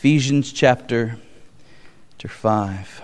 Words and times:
Ephesians 0.00 0.50
chapter, 0.50 1.18
chapter 2.12 2.28
5. 2.28 3.02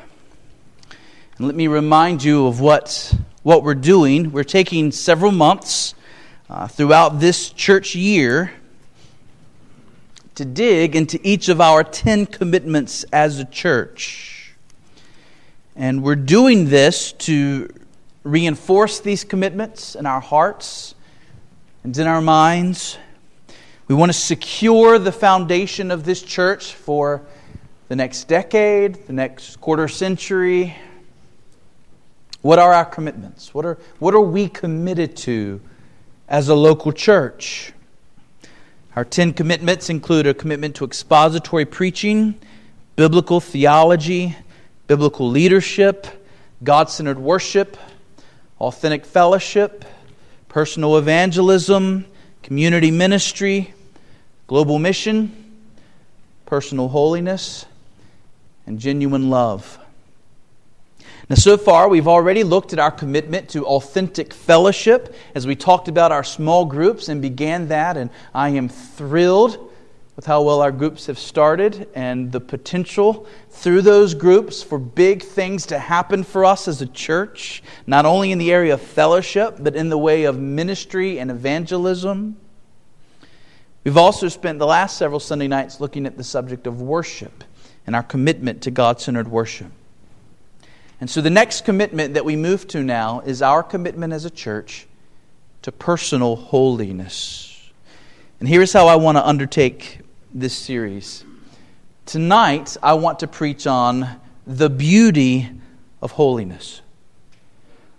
And 1.37 1.47
let 1.47 1.55
me 1.55 1.67
remind 1.67 2.25
you 2.25 2.47
of 2.47 2.59
what, 2.59 3.15
what 3.43 3.63
we're 3.63 3.75
doing. 3.75 4.33
We're 4.33 4.45
taking 4.45 4.91
several 4.93 5.31
months 5.31 5.95
uh, 6.49 6.69
throughout 6.69 7.21
this 7.21 7.51
church 7.51 7.95
year 7.95 8.51
to 10.37 10.47
dig 10.47 10.97
into 10.97 11.21
each 11.23 11.51
of 11.51 11.61
our 11.61 11.85
10 11.85 12.25
commitments 12.25 13.05
as 13.13 13.39
a 13.41 13.45
church. 13.45 14.55
And 15.77 16.03
we're 16.03 16.17
doing 16.17 16.71
this 16.71 17.13
to 17.13 17.69
reinforce 18.23 19.01
these 19.01 19.23
commitments 19.23 19.97
in 19.97 20.07
our 20.07 20.21
hearts 20.21 20.95
and 21.85 21.95
in 21.99 22.07
our 22.07 22.23
minds 22.23 22.97
we 23.89 23.95
want 23.95 24.11
to 24.11 24.19
secure 24.19 24.99
the 24.99 25.13
foundation 25.13 25.93
of 25.93 26.05
this 26.05 26.21
church 26.21 26.75
for 26.75 27.23
the 27.87 27.95
next 27.95 28.25
decade, 28.25 29.07
the 29.07 29.13
next 29.13 29.61
quarter 29.61 29.87
century. 29.87 30.75
What 32.43 32.59
are 32.59 32.73
our 32.73 32.85
commitments? 32.85 33.55
What 33.55 33.65
are, 33.65 33.79
what 34.01 34.13
are 34.15 34.21
we 34.21 34.49
committed 34.49 35.17
to 35.19 35.61
as 36.29 36.49
a 36.49 36.55
local 36.55 36.91
church? 36.91 37.73
Our 38.97 39.05
10 39.05 39.35
commitments 39.35 39.89
include 39.89 40.27
a 40.27 40.35
commitment 40.35 40.75
to 40.77 40.85
expository 40.85 41.65
preaching, 41.65 42.35
biblical 42.97 43.39
theology, 43.39 44.35
biblical 44.89 45.29
leadership, 45.29 46.09
God 46.65 46.91
centered 46.91 47.21
worship, 47.21 47.77
authentic 48.59 49.07
fellowship, 49.07 49.85
personal 50.49 50.97
evangelism, 50.97 52.07
community 52.43 52.91
ministry, 52.91 53.75
global 54.47 54.79
mission, 54.79 55.33
personal 56.45 56.89
holiness, 56.89 57.67
and 58.67 58.79
genuine 58.79 59.31
love. 59.31 59.79
Now, 61.29 61.35
so 61.35 61.57
far, 61.57 61.89
we've 61.89 62.07
already 62.07 62.45
looked 62.45 62.73
at 62.73 62.79
our 62.79 62.93
commitment 62.93 63.49
to 63.51 63.67
authentic 63.67 64.33
fellowship 64.33 65.15
as 65.35 65.45
we 65.45 65.57
talked 65.57 65.89
about 65.89 66.13
our 66.13 66.23
small 66.23 66.65
groups 66.65 67.09
and 67.09 67.21
began 67.21 67.69
that, 67.69 67.97
and 67.97 68.11
I 68.33 68.51
am 68.51 68.69
thrilled 68.69 69.73
with 70.15 70.25
how 70.25 70.43
well 70.43 70.63
our 70.63 70.71
groups 70.71 71.07
have 71.07 71.19
started 71.19 71.89
and 71.95 72.31
the 72.31 72.41
potential 72.41 73.27
through 73.51 73.83
those 73.83 74.15
groups 74.15 74.63
for 74.63 74.79
big 74.79 75.23
things 75.23 75.67
to 75.67 75.79
happen 75.79 76.23
for 76.23 76.45
us 76.45 76.69
as 76.69 76.81
a 76.81 76.87
church, 76.87 77.63
not 77.89 78.07
only 78.07 78.31
in 78.31 78.39
the 78.39 78.53
area 78.53 78.75
of 78.75 78.81
fellowship, 78.81 79.57
but 79.59 79.75
in 79.75 79.89
the 79.89 79.99
way 79.99 80.25
of 80.25 80.39
ministry 80.39 81.19
and 81.19 81.31
evangelism. 81.31 82.37
We've 83.87 83.97
also 83.97 84.27
spent 84.27 84.59
the 84.59 84.67
last 84.67 84.97
several 84.97 85.21
Sunday 85.21 85.47
nights 85.47 85.79
looking 85.81 86.07
at 86.07 86.17
the 86.17 86.25
subject 86.25 86.67
of 86.67 86.83
worship 86.83 87.45
and 87.87 87.95
our 87.95 88.03
commitment 88.03 88.63
to 88.63 88.73
God 88.73 89.01
centered 89.01 89.29
worship. 89.29 89.71
And 91.01 91.09
so 91.09 91.21
the 91.21 91.31
next 91.31 91.65
commitment 91.65 92.15
that 92.15 92.25
we 92.25 92.35
move 92.35 92.67
to 92.67 92.83
now 92.83 93.21
is 93.21 93.43
our 93.43 93.63
commitment 93.63 94.13
as 94.13 94.25
a 94.25 94.31
church 94.31 94.89
to 95.63 95.71
personal 95.71 96.35
holiness. 96.35 97.71
And 98.41 98.49
here's 98.49 98.73
how 98.73 98.89
I 98.89 98.97
want 98.97 99.19
to 99.19 99.25
undertake 99.25 100.01
this 100.35 100.59
series. 100.59 101.25
Tonight, 102.07 102.77
I 102.83 102.95
want 102.95 103.21
to 103.21 103.29
preach 103.29 103.69
on 103.69 104.19
the 104.49 104.69
beauty 104.69 105.49
of 106.03 106.11
holiness. 106.11 106.81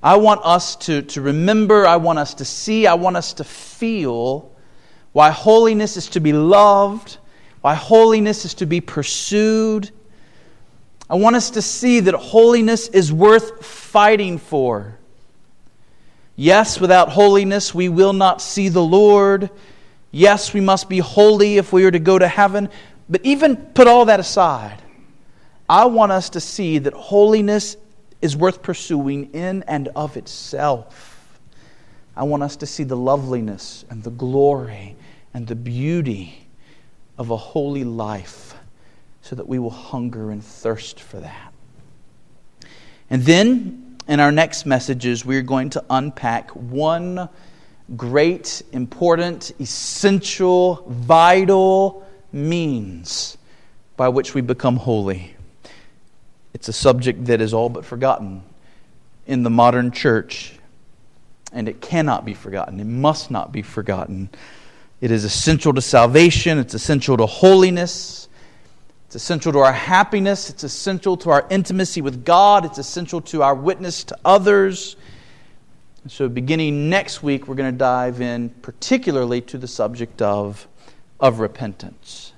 I 0.03 0.17
want 0.17 0.41
us 0.43 0.75
to, 0.75 1.03
to 1.03 1.21
remember, 1.21 1.87
I 1.87 1.95
want 1.95 2.19
us 2.19 2.33
to 2.33 2.43
see, 2.43 2.87
I 2.87 2.95
want 2.95 3.15
us 3.15 3.31
to 3.35 3.45
feel 3.45 4.51
why 5.13 5.31
holiness 5.31 5.97
is 5.97 6.07
to 6.09 6.19
be 6.19 6.33
loved, 6.33 7.17
why 7.61 7.73
holiness 7.73 8.45
is 8.45 8.53
to 8.55 8.65
be 8.65 8.81
pursued. 8.81 9.89
I 11.09 11.15
want 11.15 11.35
us 11.35 11.51
to 11.51 11.61
see 11.61 12.01
that 12.01 12.13
holiness 12.13 12.87
is 12.89 13.11
worth 13.11 13.65
fighting 13.65 14.37
for. 14.37 14.97
Yes, 16.35 16.79
without 16.79 17.09
holiness, 17.09 17.73
we 17.73 17.89
will 17.89 18.13
not 18.13 18.41
see 18.41 18.69
the 18.69 18.83
Lord. 18.83 19.49
Yes, 20.11 20.53
we 20.53 20.61
must 20.61 20.87
be 20.87 20.99
holy 20.99 21.57
if 21.57 21.73
we 21.73 21.85
are 21.85 21.91
to 21.91 21.99
go 21.99 22.19
to 22.19 22.27
heaven. 22.27 22.69
But 23.09 23.21
even 23.23 23.55
put 23.55 23.87
all 23.87 24.05
that 24.05 24.19
aside, 24.19 24.81
I 25.69 25.85
want 25.85 26.11
us 26.11 26.29
to 26.31 26.41
see 26.41 26.77
that 26.79 26.93
holiness 26.93 27.77
is 28.21 28.35
worth 28.35 28.61
pursuing 28.61 29.33
in 29.33 29.63
and 29.63 29.87
of 29.89 30.17
itself. 30.17 31.39
I 32.15 32.23
want 32.23 32.43
us 32.43 32.57
to 32.57 32.65
see 32.65 32.83
the 32.83 32.97
loveliness 32.97 33.85
and 33.89 34.03
the 34.03 34.09
glory 34.09 34.95
and 35.37 35.45
the 35.45 35.55
beauty 35.55 36.47
of 37.19 37.29
a 37.29 37.37
holy 37.37 37.83
life 37.83 38.55
so 39.21 39.35
that 39.35 39.47
we 39.47 39.59
will 39.59 39.69
hunger 39.69 40.31
and 40.31 40.43
thirst 40.43 40.99
for 40.99 41.19
that. 41.19 41.53
And 43.11 43.21
then 43.21 43.97
in 44.07 44.19
our 44.19 44.31
next 44.31 44.65
messages, 44.65 45.23
we're 45.23 45.43
going 45.43 45.69
to 45.69 45.83
unpack 45.91 46.49
one 46.49 47.29
great, 47.95 48.63
important, 48.71 49.51
essential, 49.59 50.83
vital 50.89 52.07
means 52.31 53.37
by 53.95 54.09
which 54.09 54.33
we 54.33 54.41
become 54.41 54.77
holy. 54.77 55.35
It's 56.55 56.67
a 56.67 56.73
subject 56.73 57.25
that 57.25 57.41
is 57.41 57.53
all 57.53 57.69
but 57.69 57.85
forgotten 57.85 58.41
in 59.27 59.43
the 59.43 59.51
modern 59.51 59.91
church, 59.91 60.53
and 61.53 61.69
it 61.69 61.79
cannot 61.79 62.25
be 62.25 62.33
forgotten. 62.33 62.79
It 62.79 62.87
must 62.87 63.29
not 63.29 63.51
be 63.51 63.61
forgotten. 63.61 64.31
It 64.99 65.11
is 65.11 65.23
essential 65.23 65.73
to 65.73 65.81
salvation, 65.81 66.57
it's 66.57 66.73
essential 66.73 67.17
to 67.17 67.27
holiness, 67.27 68.27
it's 69.05 69.15
essential 69.15 69.51
to 69.51 69.59
our 69.59 69.73
happiness, 69.73 70.49
it's 70.49 70.63
essential 70.63 71.15
to 71.17 71.29
our 71.29 71.45
intimacy 71.51 72.01
with 72.01 72.25
God, 72.25 72.65
it's 72.65 72.79
essential 72.79 73.21
to 73.21 73.43
our 73.43 73.53
witness 73.53 74.03
to 74.05 74.17
others. 74.25 74.95
And 76.01 76.11
so, 76.11 76.27
beginning 76.27 76.89
next 76.89 77.21
week, 77.21 77.47
we're 77.47 77.55
going 77.55 77.71
to 77.71 77.77
dive 77.77 78.21
in 78.21 78.49
particularly 78.49 79.41
to 79.41 79.59
the 79.59 79.67
subject 79.67 80.21
of, 80.23 80.67
of 81.19 81.39
repentance. 81.39 82.33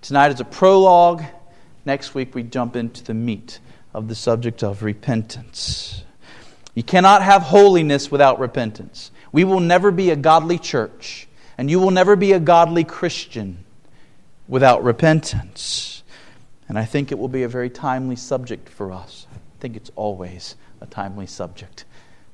Tonight 0.00 0.30
is 0.30 0.40
a 0.40 0.44
prologue. 0.44 1.24
Next 1.84 2.14
week, 2.14 2.36
we 2.36 2.44
jump 2.44 2.76
into 2.76 3.02
the 3.02 3.14
meat 3.14 3.58
of 3.92 4.06
the 4.06 4.14
subject 4.14 4.62
of 4.62 4.84
repentance. 4.84 6.04
You 6.74 6.84
cannot 6.84 7.22
have 7.22 7.42
holiness 7.42 8.12
without 8.12 8.38
repentance. 8.38 9.10
We 9.32 9.42
will 9.42 9.60
never 9.60 9.90
be 9.90 10.10
a 10.10 10.16
godly 10.16 10.58
church 10.58 11.25
and 11.58 11.70
you 11.70 11.80
will 11.80 11.90
never 11.90 12.16
be 12.16 12.32
a 12.32 12.40
godly 12.40 12.84
Christian 12.84 13.64
without 14.48 14.84
repentance. 14.84 16.02
And 16.68 16.78
I 16.78 16.84
think 16.84 17.12
it 17.12 17.18
will 17.18 17.28
be 17.28 17.44
a 17.44 17.48
very 17.48 17.70
timely 17.70 18.16
subject 18.16 18.68
for 18.68 18.92
us. 18.92 19.26
I 19.32 19.38
think 19.60 19.76
it's 19.76 19.90
always 19.96 20.56
a 20.80 20.86
timely 20.86 21.26
subject 21.26 21.84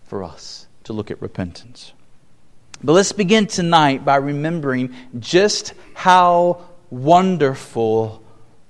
for 0.05 0.25
us 0.25 0.67
to 0.85 0.93
look 0.93 1.11
at 1.11 1.21
repentance. 1.23 1.93
But 2.83 2.95
let's 2.95 3.13
begin 3.13 3.47
tonight 3.47 4.05
by 4.05 4.17
remembering 4.17 4.95
just 5.19 5.75
how 5.95 6.65
wonderful 6.91 8.23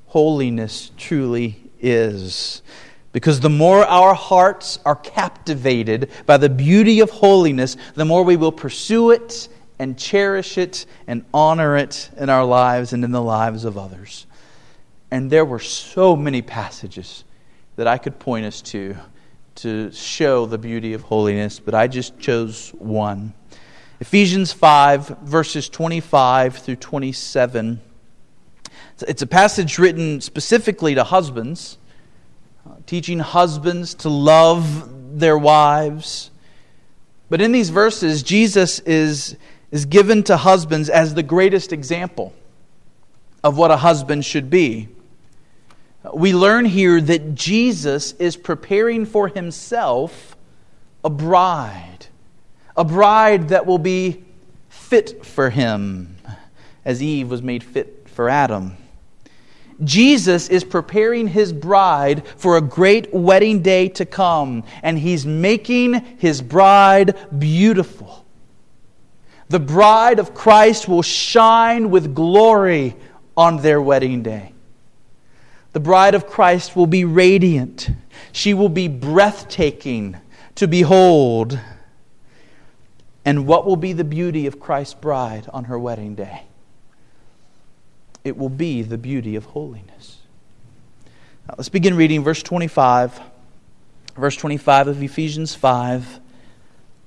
holiness 0.06 0.90
truly 0.98 1.56
is. 1.80 2.62
Because 3.12 3.40
the 3.40 3.50
more 3.50 3.84
our 3.84 4.14
hearts 4.14 4.78
are 4.84 4.96
captivated 4.96 6.10
by 6.26 6.36
the 6.36 6.48
beauty 6.48 7.00
of 7.00 7.10
holiness, 7.10 7.76
the 7.94 8.04
more 8.04 8.22
we 8.22 8.36
will 8.36 8.52
pursue 8.52 9.10
it 9.10 9.48
and 9.82 9.98
cherish 9.98 10.58
it 10.58 10.86
and 11.08 11.24
honor 11.34 11.76
it 11.76 12.08
in 12.16 12.30
our 12.30 12.44
lives 12.44 12.92
and 12.92 13.04
in 13.04 13.10
the 13.10 13.20
lives 13.20 13.64
of 13.64 13.76
others. 13.76 14.26
And 15.10 15.28
there 15.28 15.44
were 15.44 15.58
so 15.58 16.14
many 16.14 16.40
passages 16.40 17.24
that 17.74 17.88
I 17.88 17.98
could 17.98 18.20
point 18.20 18.46
us 18.46 18.62
to 18.62 18.96
to 19.54 19.90
show 19.92 20.46
the 20.46 20.56
beauty 20.56 20.94
of 20.94 21.02
holiness, 21.02 21.58
but 21.60 21.74
I 21.74 21.86
just 21.86 22.18
chose 22.18 22.70
one. 22.70 23.34
Ephesians 24.00 24.52
5, 24.52 25.08
verses 25.24 25.68
25 25.68 26.56
through 26.56 26.76
27. 26.76 27.80
It's 29.06 29.20
a 29.20 29.26
passage 29.26 29.78
written 29.78 30.20
specifically 30.20 30.94
to 30.94 31.04
husbands, 31.04 31.76
uh, 32.66 32.76
teaching 32.86 33.18
husbands 33.18 33.94
to 33.94 34.08
love 34.08 35.18
their 35.18 35.36
wives. 35.36 36.30
But 37.28 37.40
in 37.40 37.52
these 37.52 37.70
verses, 37.70 38.22
Jesus 38.22 38.78
is 38.80 39.36
is 39.72 39.86
given 39.86 40.22
to 40.24 40.36
husbands 40.36 40.88
as 40.88 41.14
the 41.14 41.22
greatest 41.22 41.72
example 41.72 42.32
of 43.42 43.56
what 43.56 43.72
a 43.72 43.76
husband 43.78 44.24
should 44.24 44.50
be. 44.50 44.86
We 46.14 46.34
learn 46.34 46.66
here 46.66 47.00
that 47.00 47.34
Jesus 47.34 48.12
is 48.12 48.36
preparing 48.36 49.06
for 49.06 49.28
himself 49.28 50.36
a 51.02 51.10
bride, 51.10 52.06
a 52.76 52.84
bride 52.84 53.48
that 53.48 53.66
will 53.66 53.78
be 53.78 54.24
fit 54.68 55.24
for 55.24 55.50
him, 55.50 56.16
as 56.84 57.02
Eve 57.02 57.30
was 57.30 57.42
made 57.42 57.64
fit 57.64 58.08
for 58.10 58.28
Adam. 58.28 58.76
Jesus 59.82 60.48
is 60.48 60.64
preparing 60.64 61.28
his 61.28 61.52
bride 61.52 62.26
for 62.36 62.56
a 62.56 62.60
great 62.60 63.12
wedding 63.12 63.62
day 63.62 63.88
to 63.88 64.04
come, 64.04 64.64
and 64.82 64.98
he's 64.98 65.24
making 65.24 65.94
his 66.18 66.42
bride 66.42 67.16
beautiful 67.38 68.21
the 69.52 69.60
bride 69.60 70.18
of 70.18 70.32
Christ 70.32 70.88
will 70.88 71.02
shine 71.02 71.90
with 71.90 72.14
glory 72.14 72.96
on 73.36 73.58
their 73.58 73.82
wedding 73.82 74.22
day. 74.22 74.54
The 75.74 75.80
bride 75.80 76.14
of 76.14 76.26
Christ 76.26 76.74
will 76.74 76.86
be 76.86 77.04
radiant. 77.04 77.90
She 78.32 78.54
will 78.54 78.70
be 78.70 78.88
breathtaking 78.88 80.16
to 80.54 80.66
behold. 80.66 81.60
And 83.26 83.46
what 83.46 83.66
will 83.66 83.76
be 83.76 83.92
the 83.92 84.04
beauty 84.04 84.46
of 84.46 84.58
Christ's 84.58 84.94
bride 84.94 85.46
on 85.52 85.64
her 85.64 85.78
wedding 85.78 86.14
day? 86.14 86.44
It 88.24 88.38
will 88.38 88.48
be 88.48 88.80
the 88.80 88.98
beauty 88.98 89.36
of 89.36 89.44
holiness. 89.44 90.16
Now, 91.46 91.56
let's 91.58 91.68
begin 91.68 91.94
reading 91.94 92.24
verse 92.24 92.42
25. 92.42 93.20
Verse 94.16 94.36
25 94.36 94.88
of 94.88 95.02
Ephesians 95.02 95.54
5. 95.54 96.20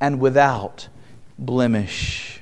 and 0.00 0.20
without 0.20 0.88
blemish. 1.38 2.40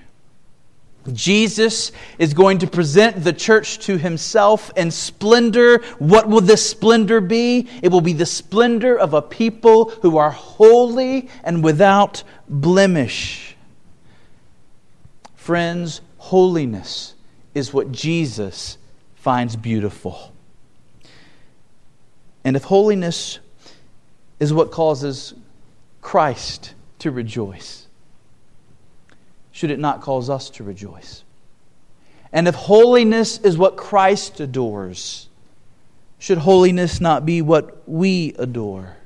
Jesus 1.13 1.91
is 2.19 2.33
going 2.33 2.59
to 2.59 2.67
present 2.67 3.25
the 3.25 3.33
church 3.33 3.81
to 3.81 3.99
himself 3.99 4.71
in 4.77 4.91
splendor. 4.91 5.79
What 5.99 6.29
will 6.29 6.41
this 6.41 6.69
splendor 6.69 7.21
be? 7.21 7.69
It 7.83 7.91
will 7.91 8.01
be 8.01 8.13
the 8.13 8.27
splendor 8.27 8.97
of 8.97 9.13
a 9.13 9.23
people 9.23 9.91
who 10.03 10.19
are 10.19 10.31
holy 10.31 11.29
and 11.43 11.65
without 11.65 12.23
blemish. 12.49 13.57
Friends, 15.35 16.03
holiness 16.19 17.15
is 17.53 17.73
what 17.73 17.91
Jesus 17.91 18.79
finds 19.17 19.57
beautiful. 19.57 20.33
And 22.45 22.55
if 22.55 22.63
holiness 22.63 23.41
is 24.39 24.53
what 24.53 24.71
causes 24.71 25.35
Christ 26.01 26.75
to 27.03 27.11
rejoice? 27.11 27.87
Should 29.51 29.71
it 29.71 29.79
not 29.79 30.01
cause 30.01 30.31
us 30.31 30.49
to 30.51 30.65
rejoice? 30.65 31.25
And 32.33 32.49
if 32.49 32.55
holiness 32.55 33.39
is 33.39 33.59
what 33.59 33.77
Christ 33.77 34.41
adores, 34.41 35.29
should 36.19 36.39
holiness 36.39 37.01
not 37.01 37.27
be 37.27 37.43
what 37.43 37.87
we 37.89 38.35
adore? 38.39 38.97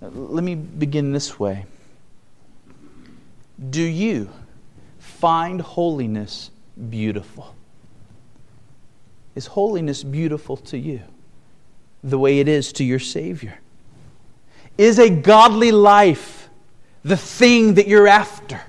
Let 0.00 0.44
me 0.44 0.54
begin 0.54 1.12
this 1.12 1.40
way. 1.40 1.64
Do 3.70 3.82
you 3.82 4.30
find 4.98 5.60
holiness 5.60 6.50
beautiful? 6.90 7.54
Is 9.34 9.46
holiness 9.46 10.04
beautiful 10.04 10.58
to 10.58 10.78
you 10.78 11.00
the 12.04 12.18
way 12.18 12.38
it 12.40 12.46
is 12.46 12.72
to 12.74 12.84
your 12.84 12.98
Savior? 12.98 13.58
Is 14.78 14.98
a 14.98 15.08
godly 15.10 15.72
life 15.72 16.48
the 17.04 17.16
thing 17.16 17.74
that 17.74 17.88
you're 17.88 18.08
after? 18.08 18.60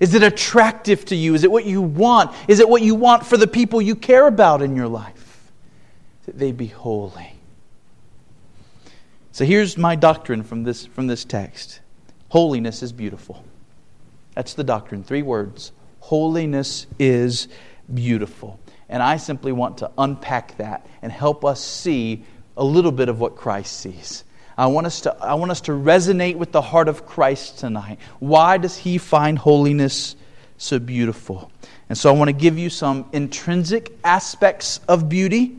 Is 0.00 0.14
it 0.14 0.22
attractive 0.22 1.04
to 1.06 1.16
you? 1.16 1.34
Is 1.34 1.44
it 1.44 1.50
what 1.50 1.64
you 1.64 1.80
want? 1.80 2.34
Is 2.48 2.58
it 2.58 2.68
what 2.68 2.82
you 2.82 2.94
want 2.94 3.24
for 3.24 3.36
the 3.36 3.46
people 3.46 3.80
you 3.80 3.94
care 3.94 4.26
about 4.26 4.60
in 4.60 4.74
your 4.74 4.88
life? 4.88 5.52
That 6.26 6.38
they 6.38 6.50
be 6.50 6.66
holy. 6.66 7.34
So 9.30 9.44
here's 9.44 9.78
my 9.78 9.94
doctrine 9.94 10.42
from 10.42 10.64
this, 10.64 10.86
from 10.86 11.06
this 11.06 11.24
text 11.24 11.80
Holiness 12.30 12.82
is 12.82 12.92
beautiful. 12.92 13.44
That's 14.34 14.54
the 14.54 14.64
doctrine. 14.64 15.04
Three 15.04 15.22
words 15.22 15.72
Holiness 16.00 16.86
is 16.98 17.48
beautiful. 17.92 18.58
And 18.88 19.02
I 19.02 19.16
simply 19.16 19.52
want 19.52 19.78
to 19.78 19.90
unpack 19.96 20.56
that 20.58 20.86
and 21.00 21.12
help 21.12 21.44
us 21.44 21.62
see 21.62 22.24
a 22.56 22.64
little 22.64 22.92
bit 22.92 23.08
of 23.08 23.20
what 23.20 23.36
Christ 23.36 23.78
sees. 23.78 24.24
I 24.56 24.66
want, 24.66 24.86
us 24.86 25.02
to, 25.02 25.16
I 25.16 25.34
want 25.34 25.50
us 25.50 25.62
to 25.62 25.72
resonate 25.72 26.36
with 26.36 26.52
the 26.52 26.62
heart 26.62 26.88
of 26.88 27.06
Christ 27.06 27.58
tonight. 27.58 27.98
Why 28.18 28.58
does 28.58 28.76
he 28.76 28.98
find 28.98 29.38
holiness 29.38 30.14
so 30.58 30.78
beautiful? 30.78 31.50
And 31.88 31.96
so 31.96 32.12
I 32.14 32.16
want 32.16 32.28
to 32.28 32.32
give 32.32 32.58
you 32.58 32.70
some 32.70 33.06
intrinsic 33.12 33.92
aspects 34.04 34.80
of 34.88 35.08
beauty. 35.08 35.56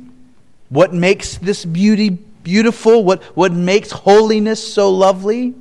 What 0.69 0.93
makes 0.93 1.37
this 1.37 1.65
beauty 1.65 2.09
beautiful? 2.09 3.03
What, 3.03 3.23
what 3.35 3.51
makes 3.51 3.91
holiness 3.91 4.73
so 4.73 4.91
lovely? 4.91 5.53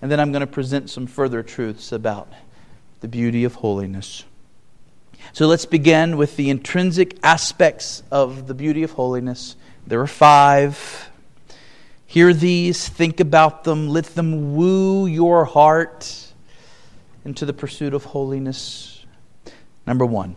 And 0.00 0.10
then 0.10 0.20
I'm 0.20 0.32
going 0.32 0.40
to 0.40 0.46
present 0.46 0.90
some 0.90 1.06
further 1.06 1.42
truths 1.42 1.92
about 1.92 2.28
the 3.00 3.08
beauty 3.08 3.44
of 3.44 3.54
holiness. 3.54 4.24
So 5.32 5.46
let's 5.46 5.66
begin 5.66 6.16
with 6.16 6.36
the 6.36 6.50
intrinsic 6.50 7.18
aspects 7.22 8.02
of 8.10 8.46
the 8.46 8.54
beauty 8.54 8.82
of 8.82 8.92
holiness. 8.92 9.56
There 9.86 10.00
are 10.00 10.06
five. 10.06 11.10
Hear 12.14 12.32
these, 12.32 12.88
think 12.88 13.18
about 13.18 13.64
them, 13.64 13.88
let 13.88 14.04
them 14.04 14.54
woo 14.54 15.04
your 15.04 15.44
heart 15.44 16.32
into 17.24 17.44
the 17.44 17.52
pursuit 17.52 17.92
of 17.92 18.04
holiness. 18.04 19.04
Number 19.84 20.06
one, 20.06 20.36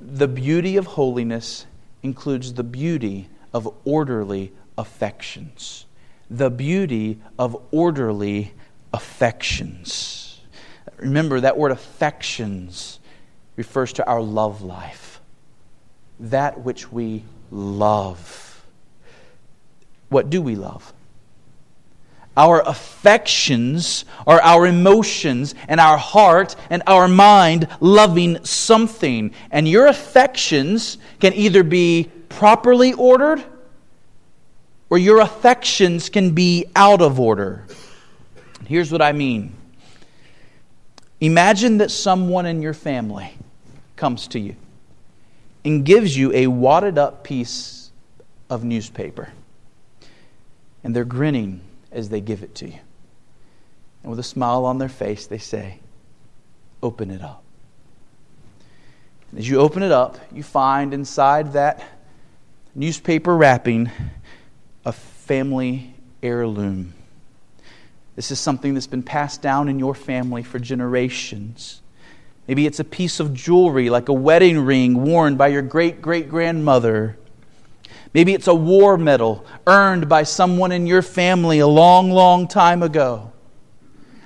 the 0.00 0.26
beauty 0.26 0.78
of 0.78 0.86
holiness 0.86 1.66
includes 2.02 2.54
the 2.54 2.62
beauty 2.62 3.28
of 3.52 3.70
orderly 3.84 4.54
affections. 4.78 5.84
The 6.30 6.48
beauty 6.48 7.20
of 7.38 7.60
orderly 7.72 8.54
affections. 8.94 10.40
Remember, 10.96 11.40
that 11.40 11.58
word 11.58 11.72
affections 11.72 13.00
refers 13.56 13.92
to 13.92 14.06
our 14.06 14.22
love 14.22 14.62
life, 14.62 15.20
that 16.18 16.62
which 16.62 16.90
we 16.90 17.24
love 17.50 18.49
what 20.10 20.28
do 20.28 20.42
we 20.42 20.54
love? 20.54 20.92
Our 22.36 22.60
affections 22.60 24.04
are 24.26 24.40
our 24.40 24.66
emotions 24.66 25.54
and 25.68 25.80
our 25.80 25.98
heart 25.98 26.54
and 26.70 26.82
our 26.86 27.08
mind 27.08 27.68
loving 27.80 28.44
something. 28.44 29.32
And 29.50 29.66
your 29.66 29.86
affections 29.86 30.98
can 31.18 31.32
either 31.34 31.62
be 31.62 32.10
properly 32.28 32.92
ordered 32.92 33.42
or 34.90 34.98
your 34.98 35.20
affections 35.20 36.08
can 36.08 36.32
be 36.32 36.66
out 36.76 37.02
of 37.02 37.18
order. 37.18 37.66
Here's 38.66 38.92
what 38.92 39.02
I 39.02 39.12
mean 39.12 39.54
Imagine 41.20 41.78
that 41.78 41.90
someone 41.90 42.46
in 42.46 42.62
your 42.62 42.72
family 42.72 43.34
comes 43.96 44.28
to 44.28 44.40
you 44.40 44.56
and 45.64 45.84
gives 45.84 46.16
you 46.16 46.32
a 46.32 46.46
wadded 46.46 46.96
up 46.96 47.22
piece 47.22 47.90
of 48.48 48.64
newspaper 48.64 49.30
and 50.82 50.94
they're 50.94 51.04
grinning 51.04 51.60
as 51.92 52.08
they 52.08 52.20
give 52.20 52.42
it 52.42 52.54
to 52.56 52.66
you. 52.68 52.78
And 54.02 54.10
with 54.10 54.18
a 54.18 54.24
smile 54.24 54.64
on 54.64 54.78
their 54.78 54.88
face, 54.88 55.26
they 55.26 55.38
say, 55.38 55.80
Open 56.82 57.10
it 57.10 57.20
up. 57.20 57.42
And 59.30 59.38
as 59.38 59.48
you 59.48 59.58
open 59.58 59.82
it 59.82 59.92
up, 59.92 60.18
you 60.32 60.42
find 60.42 60.94
inside 60.94 61.52
that 61.52 61.82
newspaper 62.74 63.36
wrapping 63.36 63.90
a 64.84 64.92
family 64.92 65.94
heirloom. 66.22 66.94
This 68.16 68.30
is 68.30 68.40
something 68.40 68.74
that's 68.74 68.86
been 68.86 69.02
passed 69.02 69.42
down 69.42 69.68
in 69.68 69.78
your 69.78 69.94
family 69.94 70.42
for 70.42 70.58
generations. 70.58 71.80
Maybe 72.48 72.66
it's 72.66 72.80
a 72.80 72.84
piece 72.84 73.20
of 73.20 73.32
jewelry 73.32 73.90
like 73.90 74.08
a 74.08 74.12
wedding 74.12 74.58
ring 74.60 75.04
worn 75.04 75.36
by 75.36 75.48
your 75.48 75.62
great 75.62 76.02
great 76.02 76.28
grandmother. 76.28 77.16
Maybe 78.12 78.34
it's 78.34 78.48
a 78.48 78.54
war 78.54 78.98
medal 78.98 79.46
earned 79.66 80.08
by 80.08 80.24
someone 80.24 80.72
in 80.72 80.86
your 80.86 81.02
family 81.02 81.60
a 81.60 81.66
long, 81.66 82.10
long 82.10 82.48
time 82.48 82.82
ago. 82.82 83.32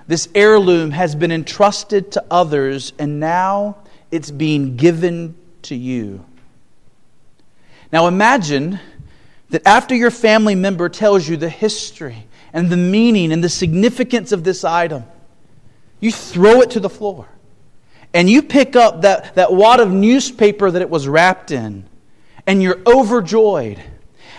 This 0.06 0.28
heirloom 0.34 0.90
has 0.90 1.14
been 1.14 1.32
entrusted 1.32 2.12
to 2.12 2.24
others, 2.30 2.92
and 2.98 3.20
now 3.20 3.78
it's 4.10 4.30
being 4.30 4.76
given 4.76 5.34
to 5.62 5.74
you. 5.74 6.24
Now 7.92 8.06
imagine 8.06 8.80
that 9.50 9.66
after 9.66 9.94
your 9.94 10.10
family 10.10 10.54
member 10.54 10.88
tells 10.88 11.28
you 11.28 11.36
the 11.36 11.48
history 11.48 12.26
and 12.52 12.70
the 12.70 12.76
meaning 12.76 13.32
and 13.32 13.44
the 13.44 13.48
significance 13.48 14.32
of 14.32 14.44
this 14.44 14.64
item, 14.64 15.04
you 16.00 16.10
throw 16.10 16.60
it 16.60 16.70
to 16.72 16.80
the 16.80 16.90
floor 16.90 17.28
and 18.12 18.28
you 18.28 18.42
pick 18.42 18.76
up 18.76 19.02
that, 19.02 19.34
that 19.34 19.52
wad 19.52 19.80
of 19.80 19.90
newspaper 19.90 20.70
that 20.70 20.82
it 20.82 20.90
was 20.90 21.08
wrapped 21.08 21.50
in 21.50 21.84
and 22.46 22.62
you're 22.62 22.80
overjoyed. 22.86 23.80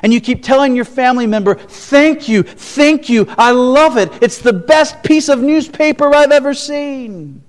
And 0.01 0.13
you 0.13 0.21
keep 0.21 0.43
telling 0.43 0.75
your 0.75 0.85
family 0.85 1.25
member, 1.25 1.55
Thank 1.55 2.27
you, 2.27 2.43
thank 2.43 3.09
you, 3.09 3.25
I 3.37 3.51
love 3.51 3.97
it. 3.97 4.11
It's 4.21 4.39
the 4.39 4.53
best 4.53 5.01
piece 5.03 5.29
of 5.29 5.39
newspaper 5.39 6.13
I've 6.13 6.31
ever 6.31 6.53
seen. 6.53 7.41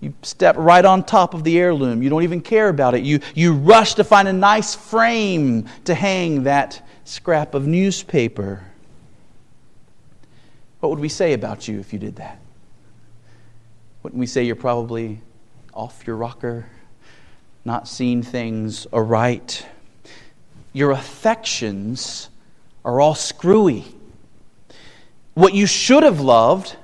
You 0.00 0.14
step 0.22 0.56
right 0.58 0.84
on 0.84 1.04
top 1.04 1.34
of 1.34 1.42
the 1.42 1.58
heirloom. 1.58 2.02
You 2.02 2.10
don't 2.10 2.22
even 2.22 2.40
care 2.40 2.68
about 2.68 2.94
it. 2.94 3.02
You, 3.02 3.20
you 3.34 3.54
rush 3.54 3.94
to 3.94 4.04
find 4.04 4.28
a 4.28 4.32
nice 4.32 4.74
frame 4.74 5.68
to 5.84 5.94
hang 5.94 6.44
that 6.44 6.86
scrap 7.04 7.54
of 7.54 7.66
newspaper. 7.66 8.64
What 10.80 10.90
would 10.90 10.98
we 10.98 11.08
say 11.08 11.32
about 11.32 11.66
you 11.66 11.80
if 11.80 11.92
you 11.92 11.98
did 11.98 12.16
that? 12.16 12.40
Wouldn't 14.02 14.20
we 14.20 14.26
say 14.26 14.44
you're 14.44 14.54
probably 14.54 15.20
off 15.74 16.06
your 16.06 16.16
rocker, 16.16 16.66
not 17.66 17.86
seeing 17.86 18.22
things 18.22 18.86
aright? 18.94 19.66
Your 20.72 20.92
affections 20.92 22.30
are 22.82 22.98
all 23.00 23.14
screwy. 23.14 23.84
What 25.34 25.52
you 25.52 25.66
should 25.66 26.02
have 26.02 26.20
loved 26.20 26.76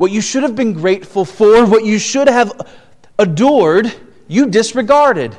what 0.00 0.10
you 0.10 0.22
should 0.22 0.44
have 0.44 0.56
been 0.56 0.72
grateful 0.72 1.26
for, 1.26 1.66
what 1.66 1.84
you 1.84 1.98
should 1.98 2.26
have 2.26 2.74
adored, 3.18 3.92
you 4.28 4.46
disregarded. 4.46 5.36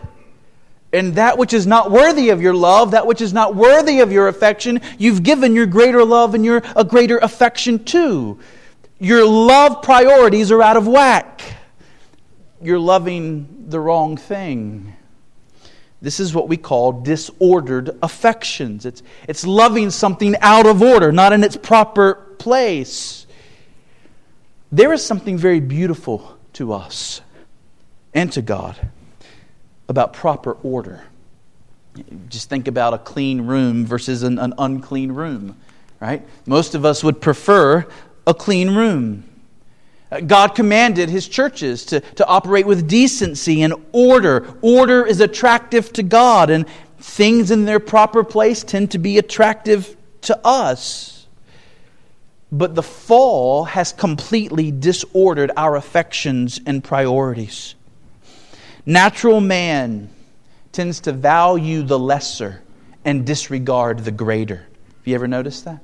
And 0.93 1.15
that 1.15 1.39
which 1.39 1.51
is 1.51 1.65
not 1.65 1.89
worthy 1.89 2.29
of 2.29 2.43
your 2.43 2.53
love, 2.53 2.91
that 2.91 3.07
which 3.07 3.21
is 3.21 3.33
not 3.33 3.55
worthy 3.55 4.01
of 4.01 4.11
your 4.11 4.27
affection, 4.27 4.79
you've 4.99 5.23
given 5.23 5.55
your 5.55 5.65
greater 5.65 6.05
love 6.05 6.35
and 6.35 6.45
your 6.45 6.61
a 6.75 6.83
greater 6.83 7.17
affection 7.17 7.83
to. 7.85 8.37
Your 8.99 9.25
love 9.25 9.81
priorities 9.81 10.51
are 10.51 10.61
out 10.61 10.77
of 10.77 10.87
whack. 10.87 11.41
You're 12.61 12.79
loving 12.79 13.65
the 13.69 13.79
wrong 13.79 14.17
thing. 14.17 14.95
This 16.01 16.19
is 16.19 16.33
what 16.33 16.47
we 16.47 16.57
call 16.57 17.03
disordered 17.03 17.97
affections. 18.01 18.85
It's, 18.85 19.03
it's 19.27 19.45
loving 19.45 19.91
something 19.91 20.35
out 20.41 20.65
of 20.65 20.81
order, 20.81 21.11
not 21.11 21.31
in 21.31 21.43
its 21.43 21.55
proper 21.55 22.15
place. 22.39 23.27
There 24.71 24.93
is 24.93 25.05
something 25.05 25.37
very 25.37 25.59
beautiful 25.59 26.37
to 26.53 26.73
us 26.73 27.21
and 28.13 28.31
to 28.33 28.41
God 28.41 28.89
about 29.87 30.13
proper 30.13 30.53
order. 30.63 31.03
Just 32.29 32.49
think 32.49 32.67
about 32.67 32.93
a 32.93 32.97
clean 32.97 33.41
room 33.41 33.85
versus 33.85 34.23
an, 34.23 34.39
an 34.39 34.53
unclean 34.57 35.11
room, 35.11 35.57
right? 35.99 36.25
Most 36.45 36.73
of 36.73 36.85
us 36.85 37.03
would 37.03 37.21
prefer 37.21 37.85
a 38.25 38.33
clean 38.33 38.71
room. 38.71 39.25
Uh, 40.11 40.19
God 40.19 40.49
commanded 40.49 41.09
his 41.09 41.27
churches 41.27 41.85
to, 41.85 42.01
to 42.01 42.25
operate 42.27 42.65
with 42.65 42.87
decency 42.87 43.61
and 43.61 43.73
order. 43.93 44.53
Order 44.61 45.05
is 45.05 45.21
attractive 45.21 45.93
to 45.93 46.03
God, 46.03 46.49
and 46.49 46.65
things 46.99 47.51
in 47.51 47.65
their 47.65 47.79
proper 47.79 48.23
place 48.23 48.63
tend 48.63 48.91
to 48.91 48.97
be 48.97 49.17
attractive 49.17 49.95
to 50.21 50.39
us. 50.45 51.27
But 52.51 52.75
the 52.75 52.83
fall 52.83 53.63
has 53.63 53.93
completely 53.93 54.71
disordered 54.71 55.51
our 55.55 55.77
affections 55.77 56.59
and 56.65 56.83
priorities. 56.83 57.75
Natural 58.85 59.39
man 59.39 60.09
tends 60.71 60.99
to 61.01 61.13
value 61.13 61.83
the 61.83 61.97
lesser 61.97 62.61
and 63.05 63.25
disregard 63.25 63.99
the 63.99 64.11
greater. 64.11 64.57
Have 64.57 65.07
you 65.07 65.15
ever 65.15 65.27
noticed 65.27 65.65
that? 65.65 65.81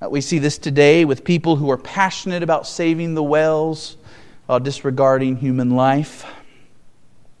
Uh, 0.00 0.10
we 0.10 0.20
see 0.20 0.38
this 0.38 0.58
today 0.58 1.06
with 1.06 1.24
people 1.24 1.56
who 1.56 1.70
are 1.70 1.78
passionate 1.78 2.42
about 2.42 2.66
saving 2.66 3.14
the 3.14 3.22
whales 3.22 3.96
while 4.44 4.60
disregarding 4.60 5.36
human 5.36 5.70
life. 5.70 6.26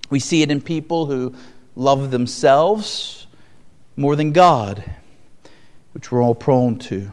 We 0.08 0.20
see 0.20 0.40
it 0.40 0.50
in 0.50 0.62
people 0.62 1.04
who 1.04 1.34
love 1.74 2.10
themselves 2.10 3.26
more 3.94 4.16
than 4.16 4.32
God, 4.32 4.82
which 5.92 6.10
we're 6.10 6.22
all 6.22 6.34
prone 6.34 6.78
to. 6.78 7.12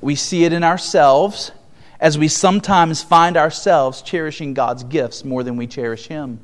We 0.00 0.14
see 0.14 0.44
it 0.44 0.52
in 0.52 0.64
ourselves 0.64 1.52
as 2.00 2.16
we 2.16 2.28
sometimes 2.28 3.02
find 3.02 3.36
ourselves 3.36 4.00
cherishing 4.00 4.54
God's 4.54 4.84
gifts 4.84 5.26
more 5.26 5.42
than 5.42 5.56
we 5.56 5.66
cherish 5.66 6.06
Him, 6.06 6.40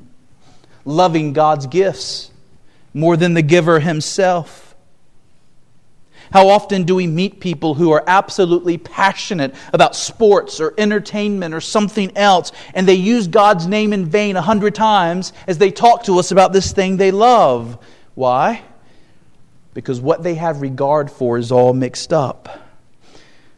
loving 0.85 1.33
God's 1.33 1.65
gifts 1.65 2.29
more 2.93 3.17
than 3.17 3.33
the 3.33 3.41
giver 3.41 3.79
Himself. 3.79 4.62
How 6.33 6.49
often 6.49 6.83
do 6.83 6.95
we 6.95 7.05
meet 7.05 7.39
people 7.39 7.75
who 7.75 7.91
are 7.91 8.03
absolutely 8.07 8.79
passionate 8.79 9.53
about 9.71 9.95
sports 9.95 10.59
or 10.59 10.73
entertainment 10.79 11.53
or 11.53 11.61
something 11.61 12.11
else, 12.17 12.51
and 12.73 12.87
they 12.87 12.95
use 12.95 13.27
God's 13.27 13.67
name 13.67 13.93
in 13.93 14.07
vain 14.07 14.35
a 14.35 14.41
hundred 14.41 14.73
times 14.73 15.31
as 15.45 15.59
they 15.59 15.69
talk 15.69 16.05
to 16.05 16.17
us 16.17 16.31
about 16.31 16.51
this 16.51 16.71
thing 16.71 16.97
they 16.97 17.11
love? 17.11 17.77
Why? 18.15 18.63
Because 19.75 20.01
what 20.01 20.23
they 20.23 20.33
have 20.33 20.63
regard 20.63 21.11
for 21.11 21.37
is 21.37 21.51
all 21.51 21.71
mixed 21.71 22.11
up. 22.11 22.49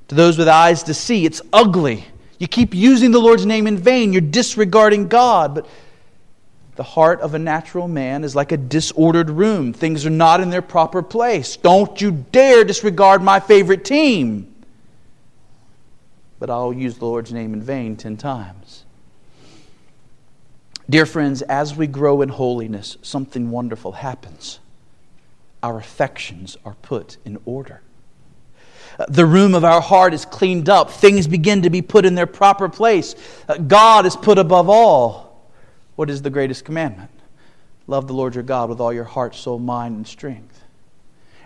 To 0.09 0.15
those 0.15 0.37
with 0.37 0.49
eyes 0.49 0.83
to 0.83 0.93
see, 0.93 1.25
it's 1.25 1.41
ugly. 1.53 2.03
You 2.39 2.49
keep 2.49 2.73
using 2.73 3.11
the 3.11 3.21
Lord's 3.21 3.45
name 3.45 3.67
in 3.67 3.77
vain. 3.77 4.11
You're 4.11 4.21
disregarding 4.21 5.07
God. 5.07 5.55
But 5.55 5.67
the 6.75 6.83
heart 6.83 7.21
of 7.21 7.33
a 7.33 7.39
natural 7.39 7.87
man 7.87 8.23
is 8.23 8.35
like 8.35 8.51
a 8.51 8.57
disordered 8.57 9.29
room. 9.29 9.71
Things 9.71 10.05
are 10.05 10.09
not 10.09 10.41
in 10.41 10.49
their 10.49 10.61
proper 10.61 11.01
place. 11.01 11.55
Don't 11.55 12.01
you 12.01 12.25
dare 12.31 12.63
disregard 12.63 13.21
my 13.21 13.39
favorite 13.39 13.85
team. 13.85 14.53
But 16.37 16.49
I'll 16.49 16.73
use 16.73 16.97
the 16.97 17.05
Lord's 17.05 17.31
name 17.31 17.53
in 17.53 17.61
vain 17.61 17.95
ten 17.95 18.17
times. 18.17 18.83
Dear 20.89 21.05
friends, 21.05 21.41
as 21.41 21.75
we 21.75 21.87
grow 21.87 22.21
in 22.21 22.29
holiness, 22.29 22.97
something 23.01 23.49
wonderful 23.49 23.93
happens. 23.93 24.59
Our 25.63 25.79
affections 25.79 26.57
are 26.65 26.75
put 26.81 27.17
in 27.25 27.39
order. 27.45 27.81
The 29.07 29.25
room 29.25 29.55
of 29.55 29.63
our 29.63 29.81
heart 29.81 30.13
is 30.13 30.25
cleaned 30.25 30.69
up. 30.69 30.91
Things 30.91 31.25
begin 31.25 31.63
to 31.63 31.69
be 31.69 31.81
put 31.81 32.05
in 32.05 32.15
their 32.15 32.27
proper 32.27 32.69
place. 32.69 33.15
God 33.67 34.05
is 34.05 34.15
put 34.15 34.37
above 34.37 34.69
all. 34.69 35.24
What 35.95 36.09
is 36.09 36.21
the 36.21 36.29
greatest 36.29 36.65
commandment? 36.65 37.11
Love 37.87 38.07
the 38.07 38.13
Lord 38.13 38.35
your 38.35 38.43
God 38.43 38.69
with 38.69 38.79
all 38.79 38.91
your 38.91 39.03
heart, 39.03 39.35
soul, 39.35 39.59
mind, 39.59 39.95
and 39.95 40.07
strength. 40.07 40.63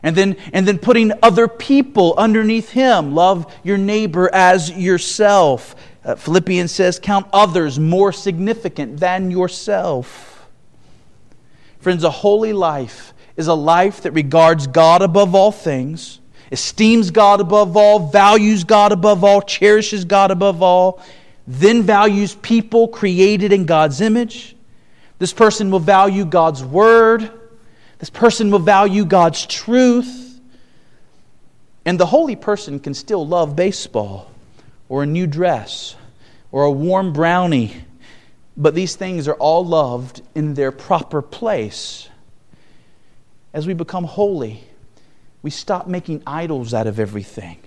And 0.01 0.15
then, 0.15 0.38
and 0.53 0.65
then 0.68 0.79
putting 0.79 1.12
other 1.22 1.48
people 1.48 2.13
underneath 2.18 2.72
him. 2.72 3.13
Love 3.13 3.53
your 3.63 3.77
neighbor 3.77 4.34
as 4.34 4.72
yourself. 4.72 5.75
Uh, 6.06 6.15
Philippians 6.15 6.72
says, 6.72 7.00
count 7.00 7.27
others 7.34 7.77
more 7.77 8.13
significant 8.13 9.00
than 9.00 9.29
yourself. 9.29 10.48
Friends, 11.79 12.06
a 12.06 12.10
holy 12.10 12.53
life 12.53 13.13
is 13.36 13.48
a 13.48 13.53
life 13.53 14.01
that 14.01 14.12
regards 14.12 14.68
God 14.68 15.01
above 15.01 15.36
all 15.36 15.51
things 15.51 16.20
esteems 16.51 17.12
God 17.12 17.41
above 17.41 17.77
all, 17.77 18.10
values 18.10 18.63
God 18.63 18.91
above 18.91 19.24
all, 19.24 19.41
cherishes 19.41 20.06
God 20.06 20.32
above 20.32 20.62
all, 20.62 21.01
then 21.51 21.82
values 21.82 22.36
people 22.36 22.88
created 22.88 23.51
in 23.51 23.65
God's 23.65 24.01
image. 24.01 24.56
This 25.18 25.34
person 25.34 25.72
will 25.72 25.79
value 25.79 26.24
God's 26.24 26.63
word. 26.63 27.32
This 27.98 28.12
person 28.12 28.51
will 28.51 28.60
value 28.60 29.03
God's 29.03 29.48
truth. 29.48 30.39
And 31.86 32.00
the 32.00 32.06
holy 32.06 32.36
person 32.36 32.79
can 32.79 32.94
still 32.94 33.25
love 33.25 33.56
baseball 33.56 34.29
or 34.89 35.01
a 35.01 35.08
new 35.08 35.25
dress 35.25 35.96
or 36.51 36.65
a 36.65 36.72
warm 36.72 37.13
brownie, 37.13 37.74
but 38.56 38.75
these 38.75 38.96
things 38.96 39.27
are 39.27 39.34
all 39.34 39.65
loved 39.65 40.22
in 40.36 40.53
their 40.53 40.72
proper 40.72 41.20
place. 41.20 42.08
As 43.53 43.65
we 43.65 43.74
become 43.74 44.03
holy, 44.03 44.63
we 45.41 45.50
stop 45.50 45.88
making 45.88 46.22
idols 46.27 46.75
out 46.75 46.86
of 46.86 47.00
everything. 47.00 47.58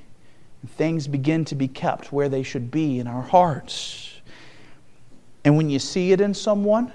Things 0.66 1.08
begin 1.08 1.44
to 1.46 1.54
be 1.54 1.68
kept 1.68 2.12
where 2.12 2.28
they 2.28 2.42
should 2.42 2.70
be 2.70 2.98
in 2.98 3.06
our 3.06 3.22
hearts. 3.22 4.20
And 5.44 5.56
when 5.56 5.68
you 5.68 5.78
see 5.78 6.12
it 6.12 6.20
in 6.20 6.34
someone, 6.34 6.92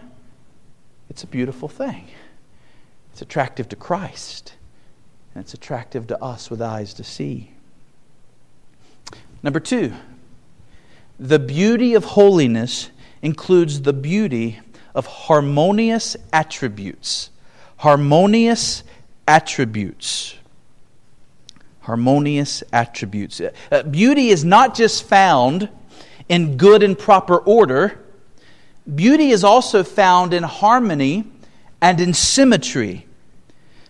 it's 1.09 1.23
a 1.23 1.27
beautiful 1.27 1.67
thing. 1.67 2.07
It's 3.11 3.21
attractive 3.21 3.67
to 3.69 3.75
Christ, 3.75 4.53
and 5.33 5.43
it's 5.43 5.53
attractive 5.53 6.07
to 6.07 6.23
us 6.23 6.49
with 6.49 6.61
eyes 6.61 6.93
to 6.95 7.03
see. 7.03 7.51
Number 9.43 9.59
two, 9.59 9.93
the 11.19 11.39
beauty 11.39 11.93
of 11.93 12.03
holiness 12.03 12.89
includes 13.21 13.81
the 13.81 13.93
beauty 13.93 14.59
of 14.95 15.05
harmonious 15.05 16.15
attributes. 16.31 17.31
Harmonious 17.77 18.83
attributes 19.27 20.35
harmonious 21.87 22.63
attributes. 22.73 23.39
Uh, 23.71 23.81
beauty 23.83 24.27
is 24.27 24.43
not 24.43 24.75
just 24.75 25.05
found 25.05 25.69
in 26.27 26.57
good 26.57 26.83
and 26.83 26.99
proper 26.99 27.37
order, 27.37 27.97
beauty 28.93 29.29
is 29.29 29.45
also 29.45 29.85
found 29.85 30.33
in 30.33 30.43
harmony 30.43 31.23
and 31.81 32.01
in 32.01 32.13
symmetry. 32.13 33.07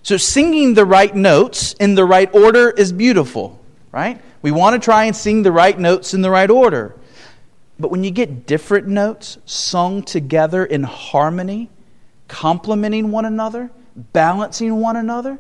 So, 0.03 0.15
singing 0.15 0.75
the 0.75 0.85
right 0.85 1.13
notes 1.13 1.73
in 1.73 1.95
the 1.95 2.05
right 2.05 2.31
order 2.35 2.69
is 2.69 2.93
beautiful, 2.93 3.59
right? 3.91 4.21
We 4.43 4.51
want 4.51 4.75
to 4.75 4.79
try 4.79 5.05
and 5.05 5.15
sing 5.15 5.41
the 5.41 5.51
right 5.51 5.77
notes 5.77 6.13
in 6.13 6.21
the 6.21 6.29
right 6.29 6.51
order. 6.51 6.95
But 7.79 7.89
when 7.89 8.03
you 8.03 8.11
get 8.11 8.45
different 8.45 8.87
notes 8.87 9.39
sung 9.45 10.03
together 10.03 10.63
in 10.63 10.83
harmony, 10.83 11.71
complementing 12.27 13.09
one 13.09 13.25
another, 13.25 13.71
balancing 13.95 14.75
one 14.79 14.97
another, 14.97 15.39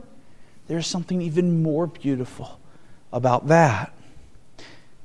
there's 0.67 0.87
something 0.87 1.21
even 1.21 1.63
more 1.63 1.87
beautiful 1.87 2.59
about 3.11 3.47
that. 3.47 3.93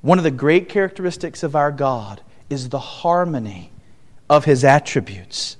One 0.01 0.19
of 0.19 0.25
the 0.25 0.31
great 0.31 0.69
characteristics 0.69 1.43
of 1.43 1.55
our 1.55 1.71
God 1.71 2.21
is 2.51 2.69
the 2.69 2.79
harmony 2.79 3.71
of 4.29 4.45
his 4.45 4.65
attributes. 4.65 5.57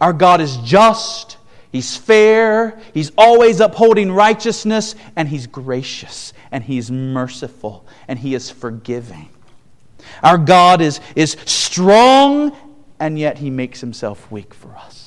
Our 0.00 0.12
God 0.12 0.40
is 0.40 0.56
just, 0.58 1.36
he's 1.70 1.96
fair, 1.96 2.80
he's 2.94 3.12
always 3.18 3.60
upholding 3.60 4.10
righteousness, 4.12 4.94
and 5.16 5.28
he's 5.28 5.46
gracious, 5.46 6.32
and 6.50 6.64
he's 6.64 6.90
merciful, 6.90 7.84
and 8.06 8.18
he 8.18 8.34
is 8.34 8.50
forgiving. 8.50 9.28
Our 10.22 10.38
God 10.38 10.80
is, 10.80 11.00
is 11.14 11.36
strong, 11.44 12.56
and 12.98 13.18
yet 13.18 13.38
he 13.38 13.50
makes 13.50 13.80
himself 13.80 14.30
weak 14.30 14.54
for 14.54 14.74
us. 14.76 14.97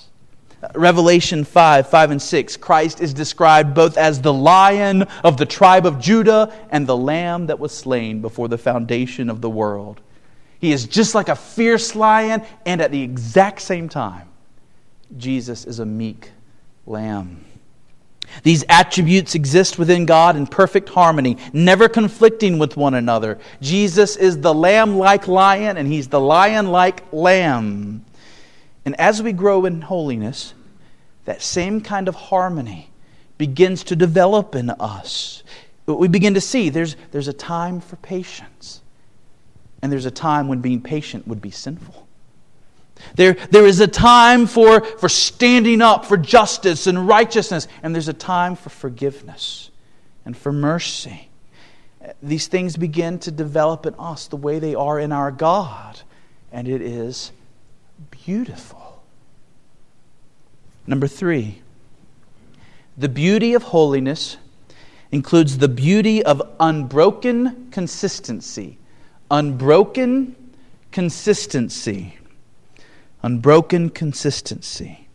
Revelation 0.75 1.43
5, 1.43 1.89
5 1.89 2.11
and 2.11 2.21
6, 2.21 2.57
Christ 2.57 3.01
is 3.01 3.13
described 3.13 3.73
both 3.73 3.97
as 3.97 4.21
the 4.21 4.33
lion 4.33 5.03
of 5.23 5.37
the 5.37 5.45
tribe 5.45 5.85
of 5.85 5.99
Judah 5.99 6.53
and 6.69 6.85
the 6.85 6.95
lamb 6.95 7.47
that 7.47 7.59
was 7.59 7.75
slain 7.75 8.21
before 8.21 8.47
the 8.47 8.57
foundation 8.57 9.29
of 9.29 9.41
the 9.41 9.49
world. 9.49 10.01
He 10.59 10.71
is 10.71 10.85
just 10.85 11.15
like 11.15 11.29
a 11.29 11.35
fierce 11.35 11.95
lion, 11.95 12.43
and 12.65 12.81
at 12.81 12.91
the 12.91 13.01
exact 13.01 13.61
same 13.61 13.89
time, 13.89 14.29
Jesus 15.17 15.65
is 15.65 15.79
a 15.79 15.85
meek 15.85 16.29
lamb. 16.85 17.43
These 18.43 18.63
attributes 18.69 19.33
exist 19.35 19.79
within 19.79 20.05
God 20.05 20.35
in 20.35 20.45
perfect 20.45 20.89
harmony, 20.89 21.37
never 21.51 21.89
conflicting 21.89 22.59
with 22.59 22.77
one 22.77 22.93
another. 22.93 23.39
Jesus 23.61 24.15
is 24.15 24.39
the 24.39 24.53
lamb 24.53 24.97
like 24.97 25.27
lion, 25.27 25.77
and 25.77 25.87
he's 25.87 26.07
the 26.07 26.19
lion 26.19 26.67
like 26.67 27.03
lamb. 27.11 28.05
And 28.85 28.99
as 28.99 29.21
we 29.21 29.31
grow 29.31 29.65
in 29.65 29.81
holiness, 29.81 30.53
that 31.25 31.41
same 31.41 31.81
kind 31.81 32.07
of 32.07 32.15
harmony 32.15 32.89
begins 33.37 33.83
to 33.85 33.95
develop 33.95 34.55
in 34.55 34.69
us. 34.69 35.43
We 35.85 36.07
begin 36.07 36.35
to 36.35 36.41
see 36.41 36.69
there's, 36.69 36.95
there's 37.11 37.27
a 37.27 37.33
time 37.33 37.81
for 37.81 37.95
patience, 37.97 38.81
and 39.81 39.91
there's 39.91 40.05
a 40.05 40.11
time 40.11 40.47
when 40.47 40.61
being 40.61 40.81
patient 40.81 41.27
would 41.27 41.41
be 41.41 41.51
sinful. 41.51 42.07
There, 43.15 43.33
there 43.33 43.65
is 43.65 43.79
a 43.79 43.87
time 43.87 44.45
for, 44.45 44.81
for 44.81 45.09
standing 45.09 45.81
up 45.81 46.05
for 46.05 46.17
justice 46.17 46.87
and 46.87 47.07
righteousness, 47.07 47.67
and 47.81 47.93
there's 47.95 48.07
a 48.07 48.13
time 48.13 48.55
for 48.55 48.69
forgiveness 48.69 49.71
and 50.23 50.37
for 50.37 50.51
mercy. 50.51 51.29
These 52.21 52.47
things 52.47 52.77
begin 52.77 53.19
to 53.19 53.31
develop 53.31 53.85
in 53.85 53.95
us 53.95 54.27
the 54.27 54.37
way 54.37 54.59
they 54.59 54.75
are 54.75 54.99
in 54.99 55.11
our 55.11 55.31
God, 55.31 55.99
and 56.51 56.67
it 56.67 56.81
is 56.81 57.31
beautiful. 58.09 59.03
Number 60.87 61.07
three, 61.07 61.61
the 62.97 63.09
beauty 63.09 63.53
of 63.53 63.63
holiness 63.63 64.37
includes 65.11 65.57
the 65.57 65.67
beauty 65.67 66.23
of 66.23 66.41
unbroken 66.59 67.69
consistency. 67.71 68.77
Unbroken 69.29 70.35
consistency. 70.91 72.17
Unbroken 73.23 73.89
consistency. 73.89 75.07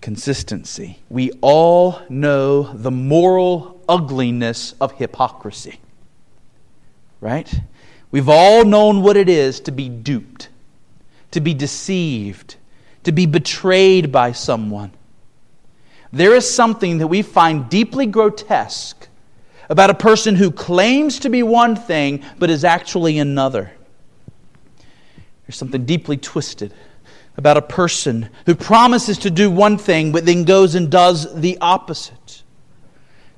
Consistency. 0.00 0.98
We 1.08 1.30
all 1.40 2.00
know 2.08 2.72
the 2.72 2.90
moral 2.90 3.80
ugliness 3.88 4.74
of 4.80 4.92
hypocrisy. 4.92 5.80
Right? 7.20 7.52
We've 8.10 8.28
all 8.28 8.64
known 8.64 9.02
what 9.02 9.16
it 9.16 9.28
is 9.28 9.60
to 9.60 9.72
be 9.72 9.88
duped 9.88 10.48
to 11.32 11.40
be 11.40 11.54
deceived, 11.54 12.56
to 13.04 13.12
be 13.12 13.26
betrayed 13.26 14.12
by 14.12 14.32
someone. 14.32 14.92
There 16.12 16.34
is 16.34 16.52
something 16.52 16.98
that 16.98 17.06
we 17.06 17.22
find 17.22 17.68
deeply 17.68 18.06
grotesque 18.06 19.08
about 19.68 19.90
a 19.90 19.94
person 19.94 20.34
who 20.34 20.50
claims 20.50 21.20
to 21.20 21.30
be 21.30 21.42
one 21.42 21.76
thing 21.76 22.24
but 22.38 22.50
is 22.50 22.64
actually 22.64 23.18
another. 23.18 23.70
There's 25.46 25.56
something 25.56 25.84
deeply 25.84 26.16
twisted 26.16 26.74
about 27.36 27.56
a 27.56 27.62
person 27.62 28.28
who 28.46 28.54
promises 28.54 29.18
to 29.18 29.30
do 29.30 29.50
one 29.50 29.78
thing 29.78 30.10
but 30.10 30.26
then 30.26 30.44
goes 30.44 30.74
and 30.74 30.90
does 30.90 31.32
the 31.40 31.58
opposite. 31.60 32.42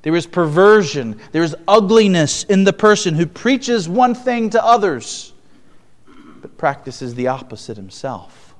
There 0.01 0.15
is 0.15 0.25
perversion, 0.25 1.21
there 1.31 1.43
is 1.43 1.55
ugliness 1.67 2.43
in 2.43 2.63
the 2.63 2.73
person 2.73 3.13
who 3.13 3.25
preaches 3.25 3.87
one 3.87 4.15
thing 4.15 4.49
to 4.49 4.63
others 4.63 5.32
but 6.43 6.57
practices 6.57 7.15
the 7.15 7.27
opposite 7.27 7.77
himself. 7.77 8.53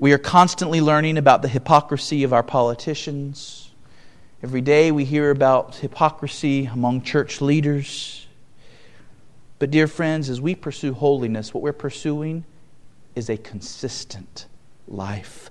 We 0.00 0.12
are 0.12 0.18
constantly 0.18 0.80
learning 0.80 1.18
about 1.18 1.40
the 1.40 1.46
hypocrisy 1.46 2.24
of 2.24 2.32
our 2.32 2.42
politicians. 2.42 3.70
Every 4.42 4.60
day 4.60 4.90
we 4.90 5.04
hear 5.04 5.30
about 5.30 5.76
hypocrisy 5.76 6.66
among 6.66 7.02
church 7.02 7.40
leaders. 7.40 8.26
But, 9.60 9.70
dear 9.70 9.86
friends, 9.86 10.28
as 10.28 10.40
we 10.40 10.56
pursue 10.56 10.94
holiness, 10.94 11.54
what 11.54 11.62
we're 11.62 11.72
pursuing 11.72 12.44
is 13.14 13.30
a 13.30 13.36
consistent 13.36 14.46
life. 14.88 15.48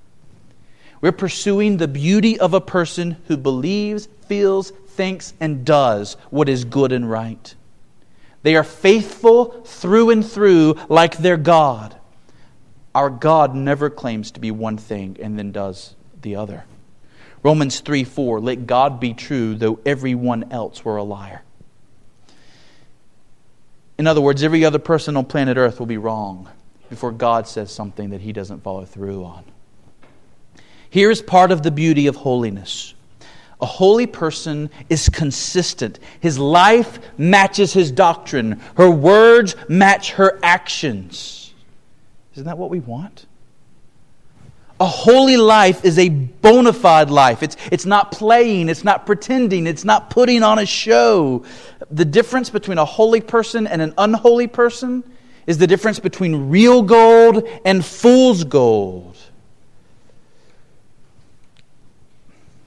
We're 0.99 1.13
pursuing 1.13 1.77
the 1.77 1.87
beauty 1.87 2.37
of 2.37 2.53
a 2.53 2.59
person 2.59 3.15
who 3.29 3.37
believes, 3.37 4.09
feels, 4.27 4.71
thinks, 4.71 5.33
and 5.39 5.63
does 5.63 6.17
what 6.31 6.49
is 6.49 6.65
good 6.65 6.91
and 6.91 7.09
right. 7.09 7.55
They 8.43 8.55
are 8.55 8.63
faithful 8.63 9.63
through 9.63 10.11
and 10.11 10.25
through 10.25 10.75
like 10.89 11.17
their 11.17 11.37
God. 11.37 11.97
Our 12.93 13.09
God 13.09 13.55
never 13.55 13.89
claims 13.89 14.31
to 14.31 14.39
be 14.39 14.51
one 14.51 14.77
thing 14.77 15.17
and 15.19 15.39
then 15.39 15.51
does 15.51 15.95
the 16.21 16.35
other. 16.35 16.65
Romans 17.41 17.79
3 17.79 18.03
4, 18.03 18.39
let 18.39 18.67
God 18.67 18.99
be 18.99 19.13
true, 19.13 19.55
though 19.55 19.79
everyone 19.85 20.51
else 20.51 20.85
were 20.85 20.97
a 20.97 21.03
liar. 21.03 21.41
In 23.97 24.07
other 24.07 24.21
words, 24.21 24.43
every 24.43 24.65
other 24.65 24.79
person 24.79 25.17
on 25.17 25.25
planet 25.25 25.57
Earth 25.57 25.79
will 25.79 25.87
be 25.87 25.97
wrong 25.97 26.49
before 26.89 27.11
God 27.11 27.47
says 27.47 27.73
something 27.73 28.11
that 28.11 28.21
he 28.21 28.33
doesn't 28.33 28.63
follow 28.63 28.85
through 28.85 29.23
on. 29.23 29.45
Here 30.89 31.09
is 31.09 31.21
part 31.21 31.51
of 31.51 31.63
the 31.63 31.71
beauty 31.71 32.07
of 32.07 32.17
holiness 32.17 32.93
a 33.63 33.65
holy 33.65 34.07
person 34.07 34.69
is 34.89 35.07
consistent. 35.07 35.97
His 36.19 36.37
life 36.37 36.99
matches 37.17 37.71
his 37.71 37.91
doctrine. 37.91 38.59
Her 38.75 38.91
words 38.91 39.55
match 39.69 40.11
her 40.11 40.37
actions. 40.43 41.53
Isn't 42.33 42.43
that 42.43 42.57
what 42.57 42.69
we 42.69 42.81
want? 42.81 43.25
A 44.81 44.85
holy 44.85 45.37
life 45.37 45.85
is 45.85 45.97
a 45.97 46.09
bona 46.09 46.73
fide 46.73 47.09
life. 47.09 47.41
It's, 47.41 47.55
it's 47.71 47.85
not 47.85 48.11
playing, 48.11 48.67
it's 48.67 48.83
not 48.83 49.05
pretending, 49.05 49.65
it's 49.65 49.85
not 49.85 50.09
putting 50.09 50.43
on 50.43 50.59
a 50.59 50.65
show. 50.65 51.45
The 51.89 52.03
difference 52.03 52.49
between 52.49 52.79
a 52.79 52.85
holy 52.85 53.21
person 53.21 53.65
and 53.65 53.81
an 53.81 53.93
unholy 53.97 54.47
person 54.47 55.05
is 55.47 55.57
the 55.57 55.67
difference 55.67 55.99
between 55.99 56.49
real 56.49 56.81
gold 56.81 57.47
and 57.63 57.85
fool's 57.85 58.43
gold. 58.43 59.15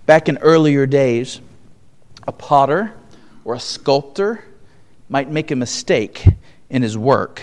Back 0.07 0.29
in 0.29 0.38
earlier 0.38 0.87
days, 0.87 1.40
a 2.29 2.33
potter 2.33 2.95
or 3.45 3.55
a 3.55 3.61
sculptor 3.61 4.45
might 5.09 5.29
make 5.29 5.51
a 5.51 5.57
mistake 5.57 6.29
in 6.71 6.83
his 6.83 6.97
work. 6.97 7.42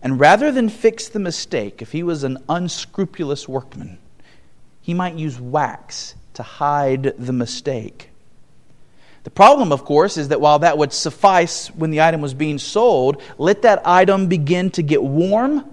And 0.00 0.18
rather 0.18 0.50
than 0.50 0.70
fix 0.70 1.08
the 1.08 1.18
mistake, 1.18 1.82
if 1.82 1.92
he 1.92 2.02
was 2.02 2.24
an 2.24 2.38
unscrupulous 2.48 3.46
workman, 3.46 3.98
he 4.80 4.94
might 4.94 5.16
use 5.16 5.38
wax 5.38 6.14
to 6.34 6.42
hide 6.42 7.12
the 7.18 7.32
mistake. 7.34 8.08
The 9.24 9.30
problem, 9.30 9.70
of 9.70 9.84
course, 9.84 10.16
is 10.16 10.28
that 10.28 10.40
while 10.40 10.60
that 10.60 10.78
would 10.78 10.94
suffice 10.94 11.68
when 11.68 11.90
the 11.90 12.00
item 12.00 12.22
was 12.22 12.32
being 12.32 12.58
sold, 12.58 13.20
let 13.36 13.60
that 13.62 13.86
item 13.86 14.26
begin 14.26 14.70
to 14.70 14.82
get 14.82 15.02
warm 15.02 15.66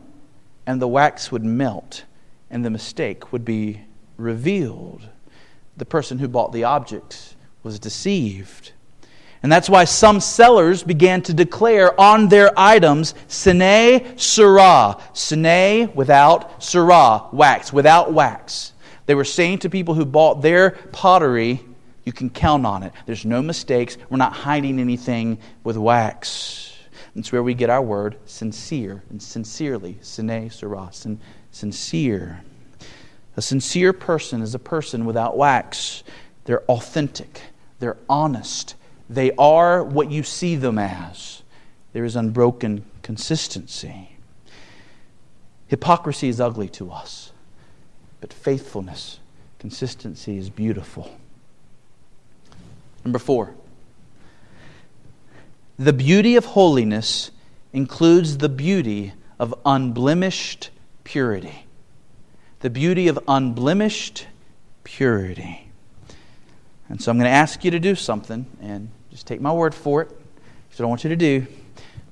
and 0.68 0.82
the 0.82 0.90
wax 0.90 1.32
would 1.32 1.46
melt 1.46 2.04
and 2.50 2.66
the 2.66 2.70
mistake 2.70 3.32
would 3.32 3.46
be 3.46 3.82
revealed 4.18 5.08
the 5.78 5.86
person 5.86 6.20
who 6.20 6.28
bought 6.28 6.52
the 6.52 6.64
object 6.64 7.36
was 7.64 7.80
deceived. 7.80 8.72
And 9.44 9.52
that's 9.52 9.70
why 9.70 9.84
some 9.84 10.22
sellers 10.22 10.82
began 10.82 11.22
to 11.24 11.34
declare 11.34 12.00
on 12.02 12.30
their 12.30 12.52
items, 12.58 13.14
Sine 13.28 14.18
cera. 14.18 14.98
Sine 15.14 15.94
without 15.94 16.64
cera, 16.64 17.28
wax, 17.32 17.72
without 17.72 18.12
wax. 18.12 18.74
They 19.06 19.14
were 19.14 19.24
saying 19.24 19.60
to 19.60 19.70
people 19.70 19.94
who 19.94 20.06
bought 20.06 20.42
their 20.42 20.72
pottery, 20.92 21.62
you 22.06 22.12
can 22.12 22.32
count 22.32 22.66
on 22.66 22.82
it. 22.82 22.94
There's 23.06 23.26
no 23.26 23.42
mistakes. 23.42 23.98
We're 24.10 24.18
not 24.18 24.34
hiding 24.34 24.80
anything 24.80 25.38
with 25.64 25.78
wax. 25.78 26.76
That's 27.16 27.32
where 27.32 27.44
we 27.44 27.54
get 27.54 27.70
our 27.70 27.82
word 27.82 28.18
sincere 28.26 29.04
and 29.10 29.22
sincerely. 29.22 30.00
Sine 30.02 30.50
cera, 30.50 30.90
sin- 30.92 31.22
sincere. 31.52 32.42
A 33.38 33.42
sincere 33.42 33.94
person 33.94 34.42
is 34.42 34.56
a 34.56 34.60
person 34.60 35.06
without 35.06 35.38
wax. 35.38 36.04
They're 36.46 36.64
authentic, 36.64 37.42
they're 37.80 37.98
honest, 38.08 38.76
they 39.10 39.32
are 39.34 39.84
what 39.84 40.10
you 40.10 40.24
see 40.24 40.56
them 40.56 40.78
as. 40.78 41.44
There 41.94 42.06
is 42.06 42.16
unbroken 42.16 42.86
consistency. 43.02 44.10
Hypocrisy 45.68 46.28
is 46.28 46.40
ugly 46.40 46.70
to 46.70 46.92
us, 46.92 47.32
but 48.22 48.32
faithfulness, 48.32 49.20
consistency 49.60 50.38
is 50.38 50.50
beautiful. 50.50 51.18
Number 53.04 53.20
four, 53.20 53.54
the 55.78 55.94
beauty 55.94 56.36
of 56.36 56.46
holiness 56.46 57.32
includes 57.74 58.38
the 58.38 58.50
beauty 58.50 59.14
of 59.40 59.54
unblemished 59.66 60.70
purity. 61.04 61.65
The 62.60 62.70
beauty 62.70 63.08
of 63.08 63.20
unblemished 63.28 64.28
purity. 64.84 65.70
And 66.90 67.02
so 67.02 67.12
I'm 67.12 67.18
going 67.18 67.30
to 67.30 67.36
ask 67.36 67.64
you 67.64 67.72
to 67.72 67.80
do 67.80 67.96
something, 67.96 68.46
and 68.62 68.90
just 69.12 69.28
take 69.28 69.42
my 69.42 69.52
word 69.52 69.74
for 69.74 70.02
it. 70.02 70.10
That's 70.70 70.80
what 70.80 70.86
I 70.86 70.90
want 70.90 71.04
you 71.04 71.10
to 71.10 71.16
do. 71.16 71.46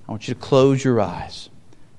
I 0.08 0.12
want 0.12 0.28
you 0.28 0.34
to 0.34 0.40
close 0.40 0.84
your 0.84 1.00
eyes. 1.02 1.50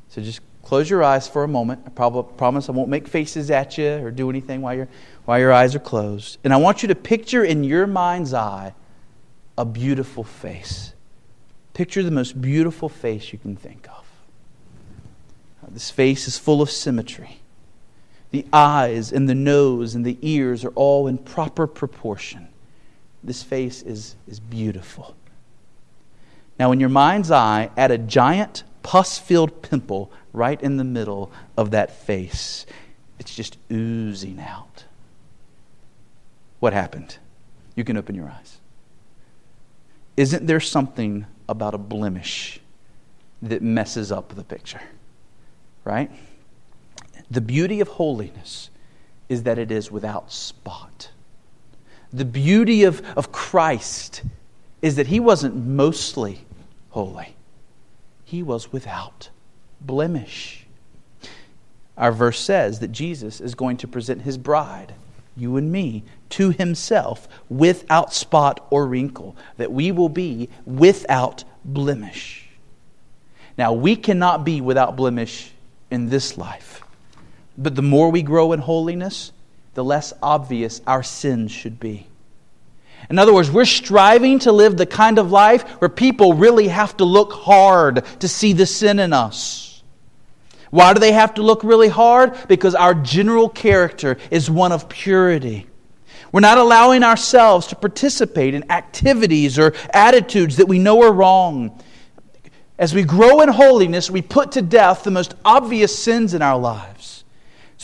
So 0.09 0.23
just 0.23 0.41
close 0.63 0.89
your 0.89 1.03
eyes 1.03 1.29
for 1.29 1.45
a 1.45 1.49
moment. 1.49 1.83
I 1.87 1.91
probably, 1.91 2.37
promise 2.37 2.69
I 2.69 2.73
won't 2.73 2.89
make 2.89 3.07
faces 3.07 3.51
at 3.51 3.79
you 3.79 3.99
or 4.05 4.11
do 4.11 4.31
anything 4.31 4.63
while, 4.63 4.75
you 4.75 4.89
while 5.25 5.39
your 5.39 5.53
eyes 5.53 5.75
are 5.75 5.81
closed. 5.81 6.39
And 6.45 6.53
I 6.53 6.57
want 6.57 6.83
you 6.83 6.89
to 6.89 6.95
picture 6.95 7.45
in 7.45 7.65
your 7.65 7.87
mind's 7.87 8.35
eye 8.35 8.75
a 9.57 9.65
beautiful 9.65 10.25
face. 10.25 10.95
Picture 11.75 12.03
the 12.03 12.11
most 12.11 12.41
beautiful 12.41 12.89
face 12.89 13.33
you 13.33 13.39
can 13.39 13.57
think 13.57 13.89
of. 13.89 14.05
This 15.69 15.91
face 15.91 16.29
is 16.29 16.39
full 16.39 16.63
of 16.63 16.71
symmetry. 16.71 17.41
The 18.35 18.47
eyes 18.53 19.13
and 19.13 19.29
the 19.29 19.35
nose 19.37 19.95
and 19.95 20.05
the 20.05 20.19
ears 20.21 20.65
are 20.65 20.73
all 20.75 21.07
in 21.07 21.19
proper 21.19 21.69
proportion. 21.69 22.49
This 23.23 23.45
face 23.45 23.81
is, 23.81 24.17
is 24.27 24.41
beautiful. 24.41 25.15
Now, 26.59 26.73
in 26.73 26.81
your 26.81 26.89
mind's 26.89 27.31
eye, 27.31 27.71
add 27.77 27.93
a 27.93 27.97
giant 27.97 28.65
pus 28.83 29.21
filled 29.21 29.63
pimple 29.63 30.11
right 30.33 30.61
in 30.61 30.79
the 30.79 30.83
middle 30.83 31.31
of 31.57 31.71
that 31.71 31.93
face. 31.93 32.67
It's 33.21 33.33
just 33.33 33.57
oozing 33.71 34.41
out. 34.41 34.83
What 36.59 36.73
happened? 36.73 37.19
You 37.77 37.85
can 37.85 37.97
open 37.97 38.17
your 38.17 38.29
eyes. 38.29 38.59
Isn't 40.17 40.49
there 40.49 40.59
something 40.59 41.25
about 41.49 41.75
a 41.75 41.79
blemish 41.79 42.59
that 43.43 43.63
messes 43.63 44.11
up 44.11 44.35
the 44.35 44.43
picture? 44.43 44.83
Right? 45.85 46.11
The 47.31 47.41
beauty 47.41 47.81
of 47.81 47.89
holiness 47.89 48.71
is 49.29 49.45
that 49.45 49.59
it 49.59 49.71
is 49.71 49.91
without 49.91 50.33
spot. 50.33 51.11
The 52.13 52.25
beauty 52.25 52.85
of, 52.85 53.03
of 53.17 53.33
Christ 53.33 54.23
is 54.83 54.97
that 54.97 55.09
he 55.09 55.19
wasn't 55.19 55.57
mostly 55.57 56.45
holy, 56.91 57.35
he 58.25 58.43
was 58.43 58.73
without 58.73 59.31
blemish. 59.81 60.67
Our 61.97 62.13
verse 62.13 62.39
says 62.39 62.81
that 62.81 62.93
Jesus 62.93 63.41
is 63.41 63.55
going 63.55 63.77
to 63.79 63.89
present 63.89 64.23
his 64.23 64.37
bride, 64.37 64.95
you 65.37 65.57
and 65.57 65.71
me, 65.71 66.05
to 66.31 66.51
himself 66.51 67.29
without 67.49 68.13
spot 68.13 68.67
or 68.71 68.87
wrinkle, 68.87 69.37
that 69.57 69.73
we 69.73 69.93
will 69.93 70.09
be 70.09 70.49
without 70.67 71.45
blemish. 71.65 72.49
Now, 73.57 73.73
we 73.73 73.95
cannot 73.97 74.45
be 74.45 74.61
without 74.61 74.97
blemish 74.97 75.53
in 75.91 76.09
this 76.09 76.37
life, 76.37 76.83
but 77.57 77.75
the 77.75 77.83
more 77.83 78.11
we 78.11 78.23
grow 78.23 78.53
in 78.53 78.61
holiness, 78.61 79.33
the 79.75 79.85
less 79.85 80.13
obvious 80.23 80.81
our 80.87 81.03
sins 81.03 81.53
should 81.53 81.79
be. 81.79 82.07
In 83.11 83.19
other 83.19 83.35
words, 83.35 83.51
we're 83.51 83.65
striving 83.65 84.39
to 84.41 84.53
live 84.53 84.77
the 84.77 84.87
kind 84.87 85.19
of 85.19 85.31
life 85.31 85.63
where 85.81 85.89
people 85.89 86.35
really 86.35 86.69
have 86.69 86.97
to 86.97 87.05
look 87.05 87.33
hard 87.33 88.05
to 88.21 88.29
see 88.29 88.53
the 88.53 88.67
sin 88.67 88.99
in 88.99 89.13
us. 89.13 89.83
Why 90.71 90.93
do 90.93 91.01
they 91.01 91.13
have 91.13 91.35
to 91.35 91.43
look 91.43 91.63
really 91.63 91.89
hard? 91.89 92.35
Because 92.49 92.75
our 92.75 92.95
general 92.95 93.49
character 93.49 94.17
is 94.31 94.51
one 94.51 94.73
of 94.73 94.89
purity. 94.89 95.67
We're 96.33 96.41
not 96.41 96.59
allowing 96.59 97.05
ourselves 97.05 97.69
to 97.69 97.77
participate 97.77 98.55
in 98.55 98.69
activities 98.73 99.57
or 99.57 99.73
attitudes 99.93 100.57
that 100.57 100.67
we 100.67 100.81
know 100.81 101.01
are 101.03 101.13
wrong. 101.13 101.81
As 102.77 102.93
we 102.93 103.05
grow 103.05 103.41
in 103.41 103.51
holiness, 103.51 104.11
we 104.11 104.21
put 104.21 104.51
to 104.53 104.63
death 104.63 105.05
the 105.05 105.13
most 105.13 105.35
obvious 105.45 105.97
sins 105.97 106.35
in 106.35 106.43
our 106.43 106.59
lives. 106.59 107.14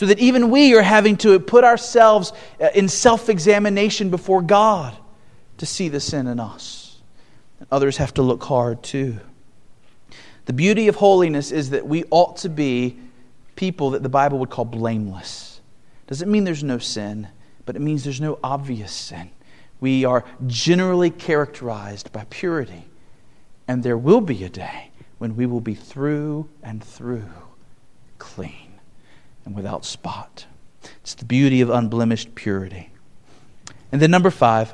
So 0.01 0.07
that 0.07 0.17
even 0.17 0.49
we 0.49 0.73
are 0.73 0.81
having 0.81 1.15
to 1.17 1.39
put 1.39 1.63
ourselves 1.63 2.33
uh, 2.59 2.69
in 2.73 2.89
self 2.89 3.29
examination 3.29 4.09
before 4.09 4.41
God 4.41 4.97
to 5.59 5.67
see 5.67 5.89
the 5.89 5.99
sin 5.99 6.25
in 6.25 6.39
us. 6.39 6.99
And 7.59 7.67
others 7.71 7.97
have 7.97 8.11
to 8.15 8.23
look 8.23 8.43
hard 8.43 8.81
too. 8.81 9.19
The 10.45 10.53
beauty 10.53 10.87
of 10.87 10.95
holiness 10.95 11.51
is 11.51 11.69
that 11.69 11.85
we 11.85 12.05
ought 12.09 12.37
to 12.37 12.49
be 12.49 12.97
people 13.55 13.91
that 13.91 14.01
the 14.01 14.09
Bible 14.09 14.39
would 14.39 14.49
call 14.49 14.65
blameless. 14.65 15.61
Doesn't 16.07 16.31
mean 16.31 16.45
there's 16.45 16.63
no 16.63 16.79
sin, 16.79 17.27
but 17.67 17.75
it 17.75 17.79
means 17.83 18.03
there's 18.03 18.19
no 18.19 18.39
obvious 18.43 18.91
sin. 18.91 19.29
We 19.81 20.03
are 20.03 20.25
generally 20.47 21.11
characterized 21.11 22.11
by 22.11 22.25
purity. 22.31 22.85
And 23.67 23.83
there 23.83 23.99
will 23.99 24.21
be 24.21 24.43
a 24.45 24.49
day 24.49 24.89
when 25.19 25.35
we 25.35 25.45
will 25.45 25.61
be 25.61 25.75
through 25.75 26.49
and 26.63 26.83
through 26.83 27.29
clean 28.17 28.70
and 29.45 29.55
without 29.55 29.85
spot. 29.85 30.45
It's 31.01 31.13
the 31.13 31.25
beauty 31.25 31.61
of 31.61 31.69
unblemished 31.69 32.35
purity. 32.35 32.91
And 33.91 34.01
then, 34.01 34.11
number 34.11 34.31
five, 34.31 34.73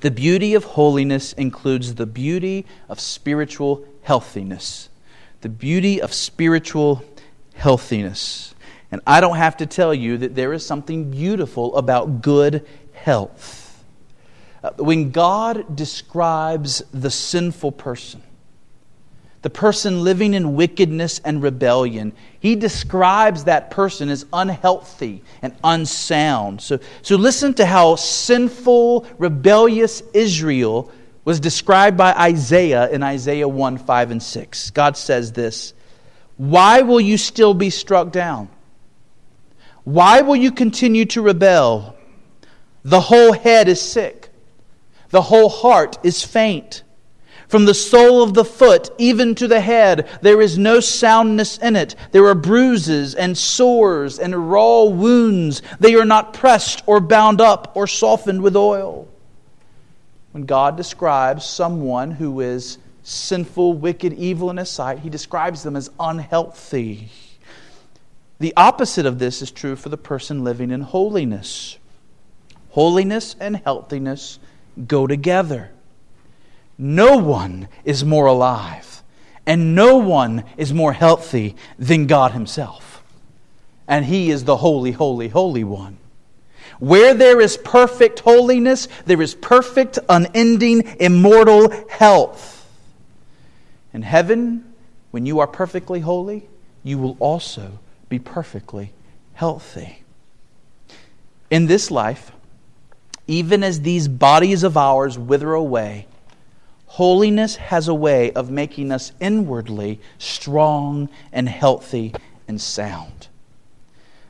the 0.00 0.10
beauty 0.10 0.54
of 0.54 0.64
holiness 0.64 1.32
includes 1.32 1.94
the 1.94 2.06
beauty 2.06 2.66
of 2.88 3.00
spiritual 3.00 3.84
healthiness. 4.02 4.88
The 5.40 5.48
beauty 5.48 6.00
of 6.00 6.12
spiritual 6.12 7.04
healthiness. 7.54 8.54
And 8.90 9.00
I 9.06 9.20
don't 9.20 9.36
have 9.36 9.56
to 9.58 9.66
tell 9.66 9.94
you 9.94 10.18
that 10.18 10.34
there 10.34 10.52
is 10.52 10.66
something 10.66 11.10
beautiful 11.10 11.76
about 11.76 12.20
good 12.20 12.66
health. 12.92 13.84
Uh, 14.62 14.70
when 14.76 15.10
God 15.10 15.74
describes 15.74 16.82
the 16.92 17.10
sinful 17.10 17.72
person, 17.72 18.22
the 19.42 19.50
person 19.50 20.04
living 20.04 20.34
in 20.34 20.54
wickedness 20.54 21.20
and 21.24 21.42
rebellion, 21.42 22.12
he 22.38 22.54
describes 22.54 23.44
that 23.44 23.70
person 23.70 24.08
as 24.08 24.24
unhealthy 24.32 25.22
and 25.42 25.54
unsound. 25.64 26.60
So, 26.62 26.78
so 27.02 27.16
listen 27.16 27.52
to 27.54 27.66
how 27.66 27.96
sinful, 27.96 29.06
rebellious 29.18 30.00
Israel 30.14 30.90
was 31.24 31.40
described 31.40 31.96
by 31.96 32.12
Isaiah 32.14 32.88
in 32.90 33.02
Isaiah 33.02 33.48
1 33.48 33.78
5 33.78 34.10
and 34.12 34.22
6. 34.22 34.70
God 34.70 34.96
says 34.96 35.32
this 35.32 35.74
Why 36.36 36.82
will 36.82 37.00
you 37.00 37.18
still 37.18 37.54
be 37.54 37.70
struck 37.70 38.12
down? 38.12 38.48
Why 39.84 40.20
will 40.20 40.36
you 40.36 40.52
continue 40.52 41.04
to 41.06 41.22
rebel? 41.22 41.96
The 42.84 43.00
whole 43.00 43.32
head 43.32 43.68
is 43.68 43.80
sick, 43.80 44.30
the 45.10 45.22
whole 45.22 45.48
heart 45.48 45.98
is 46.04 46.22
faint. 46.22 46.84
From 47.52 47.66
the 47.66 47.74
sole 47.74 48.22
of 48.22 48.32
the 48.32 48.46
foot 48.46 48.88
even 48.96 49.34
to 49.34 49.46
the 49.46 49.60
head, 49.60 50.08
there 50.22 50.40
is 50.40 50.56
no 50.56 50.80
soundness 50.80 51.58
in 51.58 51.76
it. 51.76 51.94
There 52.10 52.24
are 52.28 52.34
bruises 52.34 53.14
and 53.14 53.36
sores 53.36 54.18
and 54.18 54.50
raw 54.50 54.84
wounds. 54.84 55.60
They 55.78 55.94
are 55.96 56.06
not 56.06 56.32
pressed 56.32 56.82
or 56.86 56.98
bound 56.98 57.42
up 57.42 57.76
or 57.76 57.86
softened 57.86 58.40
with 58.40 58.56
oil. 58.56 59.06
When 60.30 60.46
God 60.46 60.78
describes 60.78 61.44
someone 61.44 62.12
who 62.12 62.40
is 62.40 62.78
sinful, 63.02 63.74
wicked, 63.74 64.14
evil 64.14 64.48
in 64.48 64.56
his 64.56 64.70
sight, 64.70 65.00
he 65.00 65.10
describes 65.10 65.62
them 65.62 65.76
as 65.76 65.90
unhealthy. 66.00 67.10
The 68.38 68.54
opposite 68.56 69.04
of 69.04 69.18
this 69.18 69.42
is 69.42 69.50
true 69.50 69.76
for 69.76 69.90
the 69.90 69.98
person 69.98 70.42
living 70.42 70.70
in 70.70 70.80
holiness. 70.80 71.76
Holiness 72.70 73.36
and 73.38 73.58
healthiness 73.58 74.38
go 74.86 75.06
together. 75.06 75.70
No 76.78 77.16
one 77.16 77.68
is 77.84 78.04
more 78.04 78.26
alive, 78.26 79.02
and 79.46 79.74
no 79.74 79.98
one 79.98 80.44
is 80.56 80.72
more 80.72 80.92
healthy 80.92 81.56
than 81.78 82.06
God 82.06 82.32
Himself. 82.32 83.02
And 83.86 84.04
He 84.04 84.30
is 84.30 84.44
the 84.44 84.56
holy, 84.56 84.92
holy, 84.92 85.28
holy 85.28 85.64
one. 85.64 85.98
Where 86.78 87.14
there 87.14 87.40
is 87.40 87.56
perfect 87.56 88.20
holiness, 88.20 88.88
there 89.06 89.22
is 89.22 89.34
perfect, 89.34 89.98
unending, 90.08 90.96
immortal 90.98 91.70
health. 91.88 92.66
In 93.92 94.02
heaven, 94.02 94.72
when 95.10 95.26
you 95.26 95.40
are 95.40 95.46
perfectly 95.46 96.00
holy, 96.00 96.48
you 96.82 96.98
will 96.98 97.16
also 97.20 97.78
be 98.08 98.18
perfectly 98.18 98.92
healthy. 99.34 100.02
In 101.50 101.66
this 101.66 101.90
life, 101.90 102.32
even 103.26 103.62
as 103.62 103.82
these 103.82 104.08
bodies 104.08 104.62
of 104.62 104.76
ours 104.76 105.18
wither 105.18 105.52
away, 105.52 106.06
Holiness 106.92 107.56
has 107.56 107.88
a 107.88 107.94
way 107.94 108.32
of 108.32 108.50
making 108.50 108.92
us 108.92 109.12
inwardly 109.18 109.98
strong 110.18 111.08
and 111.32 111.48
healthy 111.48 112.14
and 112.46 112.60
sound. 112.60 113.28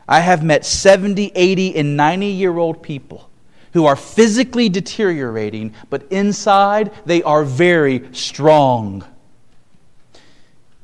I 0.07 0.21
have 0.21 0.45
met 0.45 0.65
70, 0.65 1.33
80, 1.35 1.75
and 1.75 1.97
90 1.97 2.27
year 2.27 2.57
old 2.57 2.81
people 2.81 3.29
who 3.73 3.87
are 3.87 3.97
physically 3.97 4.69
deteriorating, 4.69 5.75
but 5.91 6.05
inside 6.13 6.93
they 7.05 7.21
are 7.25 7.43
very 7.43 8.09
strong. 8.13 9.05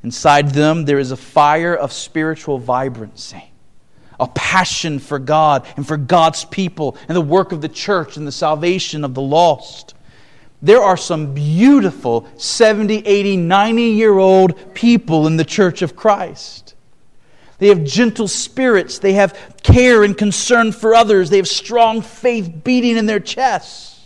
Inside 0.03 0.49
them, 0.49 0.83
there 0.83 0.99
is 0.99 1.11
a 1.11 1.17
fire 1.17 1.73
of 1.73 1.93
spiritual 1.93 2.57
vibrancy, 2.57 3.51
a 4.19 4.27
passion 4.27 4.99
for 4.99 5.17
God 5.17 5.65
and 5.77 5.87
for 5.87 5.95
God's 5.95 6.43
people 6.43 6.97
and 7.07 7.15
the 7.15 7.21
work 7.21 7.53
of 7.53 7.61
the 7.61 7.69
church 7.69 8.17
and 8.17 8.27
the 8.27 8.33
salvation 8.33 9.05
of 9.05 9.13
the 9.13 9.21
lost. 9.21 9.93
There 10.61 10.81
are 10.81 10.97
some 10.97 11.33
beautiful 11.33 12.27
70, 12.37 13.05
80, 13.05 13.37
90 13.37 13.81
year 13.83 14.17
old 14.17 14.73
people 14.73 15.27
in 15.27 15.37
the 15.37 15.45
church 15.45 15.81
of 15.81 15.95
Christ. 15.95 16.75
They 17.59 17.67
have 17.67 17.83
gentle 17.83 18.27
spirits. 18.27 18.99
They 18.99 19.13
have 19.13 19.57
care 19.63 20.03
and 20.03 20.17
concern 20.17 20.71
for 20.71 20.95
others. 20.95 21.29
They 21.29 21.37
have 21.37 21.47
strong 21.47 22.01
faith 22.01 22.63
beating 22.63 22.97
in 22.97 23.05
their 23.05 23.19
chests. 23.19 23.99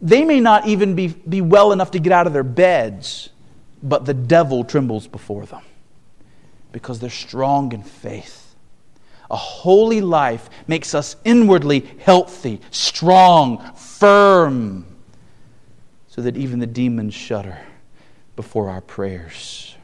They 0.00 0.24
may 0.24 0.38
not 0.38 0.68
even 0.68 0.94
be, 0.94 1.08
be 1.08 1.40
well 1.40 1.72
enough 1.72 1.90
to 1.92 1.98
get 1.98 2.12
out 2.12 2.28
of 2.28 2.32
their 2.32 2.44
beds, 2.44 3.30
but 3.82 4.04
the 4.04 4.14
devil 4.14 4.62
trembles 4.62 5.08
before 5.08 5.46
them 5.46 5.62
because 6.70 7.00
they're 7.00 7.10
strong 7.10 7.72
in 7.72 7.82
faith. 7.82 8.54
A 9.30 9.36
holy 9.36 10.00
life 10.00 10.48
makes 10.68 10.94
us 10.94 11.16
inwardly 11.24 11.80
healthy, 11.98 12.60
strong, 12.70 13.74
firm, 13.74 14.86
so 16.18 16.22
that 16.22 16.36
even 16.36 16.58
the 16.58 16.66
demons 16.66 17.14
shudder 17.14 17.60
before 18.34 18.68
our 18.68 18.80
prayers. 18.80 19.76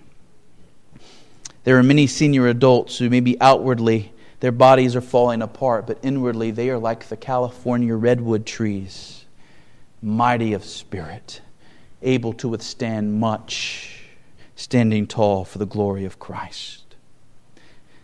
There 1.62 1.79
are 1.79 1.83
many 1.85 2.09
senior 2.09 2.49
adults 2.49 2.99
who 2.99 3.09
maybe 3.09 3.40
outwardly 3.40 4.12
their 4.40 4.51
bodies 4.51 4.97
are 4.97 5.01
falling 5.01 5.42
apart, 5.42 5.87
but 5.87 6.01
inwardly 6.03 6.51
they 6.51 6.70
are 6.70 6.79
like 6.79 7.09
the 7.09 7.16
California 7.16 7.94
redwood 7.94 8.47
trees, 8.47 9.27
mighty 10.03 10.55
of 10.55 10.64
spirit, 10.64 11.40
able 12.03 12.33
to 12.33 12.49
withstand 12.49 13.14
much, 13.14 14.03
standing 14.57 15.07
tall 15.07 15.44
for 15.44 15.59
the 15.59 15.66
glory 15.66 16.05
of 16.05 16.18
Christ. 16.18 16.97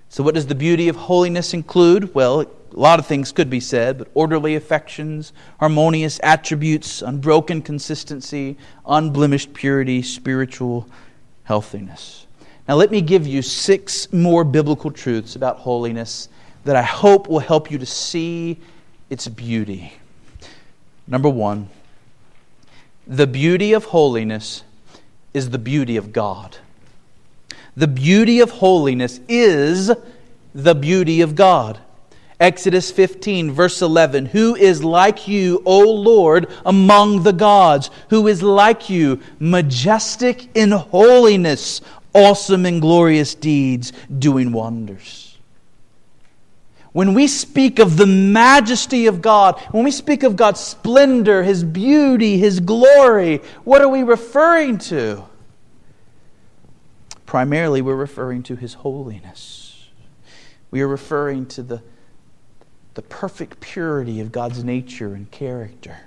So, 0.09 0.23
what 0.23 0.37
does 0.37 0.47
the 0.47 0.55
beauty 0.55 0.89
of 0.89 0.95
holiness 0.95 1.53
include? 1.53 2.15
Well, 2.15 2.47
a 2.73 2.79
lot 2.79 2.99
of 2.99 3.07
things 3.07 3.33
could 3.33 3.51
be 3.51 3.61
said, 3.61 3.99
but 3.99 4.09
orderly 4.15 4.55
affections, 4.55 5.33
harmonious 5.59 6.21
attributes, 6.23 7.03
unbroken 7.03 7.63
consistency, 7.63 8.57
unblemished 8.87 9.53
purity, 9.55 10.03
spiritual 10.03 10.89
healthiness. 11.45 12.27
Now, 12.69 12.77
let 12.77 12.91
me 12.91 13.01
give 13.01 13.27
you 13.27 13.43
six 13.43 14.13
more 14.13 14.45
biblical 14.45 14.91
truths 14.91 15.35
about 15.35 15.59
holiness 15.59 16.29
that 16.65 16.77
I 16.77 16.83
hope 16.83 17.29
will 17.29 17.41
help 17.41 17.71
you 17.71 17.79
to 17.79 17.87
see 17.87 18.59
its 19.09 19.27
beauty. 19.27 19.93
Number 21.07 21.29
one, 21.29 21.69
the 23.07 23.27
beauty 23.27 23.73
of 23.73 23.87
holiness 23.87 24.63
is 25.35 25.51
the 25.51 25.59
beauty 25.59 25.97
of 25.97 26.13
God. 26.13 26.59
The 27.77 27.89
beauty 27.89 28.41
of 28.41 28.51
holiness 28.51 29.21
is 29.29 29.91
the 30.55 30.75
beauty 30.75 31.21
of 31.21 31.35
God. 31.35 31.81
Exodus 32.41 32.91
15, 32.91 33.53
verse 33.53 33.83
11 33.83 34.27
Who 34.27 34.57
is 34.57 34.83
like 34.83 35.29
you, 35.29 35.63
O 35.67 35.81
Lord, 35.81 36.49
among 36.65 37.23
the 37.23 37.35
gods? 37.35 37.91
Who 38.09 38.27
is 38.27 38.43
like 38.43 38.89
you, 38.89 39.21
majestic 39.39 40.49
in 40.57 40.71
holiness, 40.71 41.83
awesome 42.15 42.65
in 42.65 42.81
glorious 42.81 43.35
deeds, 43.35 43.93
doing 44.19 44.53
wonders? 44.53 45.37
When 46.93 47.15
we 47.15 47.29
speak 47.29 47.79
of 47.79 47.99
the 47.99 48.07
majesty 48.07 49.07
of 49.07 49.23
God, 49.23 49.61
when 49.71 49.85
we 49.85 49.93
speak 49.93 50.23
of 50.23 50.35
God's 50.35 50.61
splendor, 50.61 51.43
His 51.43 51.63
beauty, 51.63 52.39
His 52.39 52.59
glory, 52.59 53.43
what 53.65 53.83
are 53.83 53.89
we 53.89 54.03
referring 54.03 54.79
to? 54.79 55.25
Primarily, 57.27 57.81
we're 57.81 57.95
referring 57.95 58.43
to 58.45 58.57
His 58.57 58.75
holiness. 58.75 59.89
We 60.73 60.81
are 60.81 60.89
referring 60.89 61.47
to 61.47 61.63
the, 61.63 61.83
the 63.01 63.07
perfect 63.09 63.61
purity 63.61 64.21
of 64.21 64.31
God's 64.31 64.63
nature 64.63 65.15
and 65.15 65.31
character. 65.31 66.01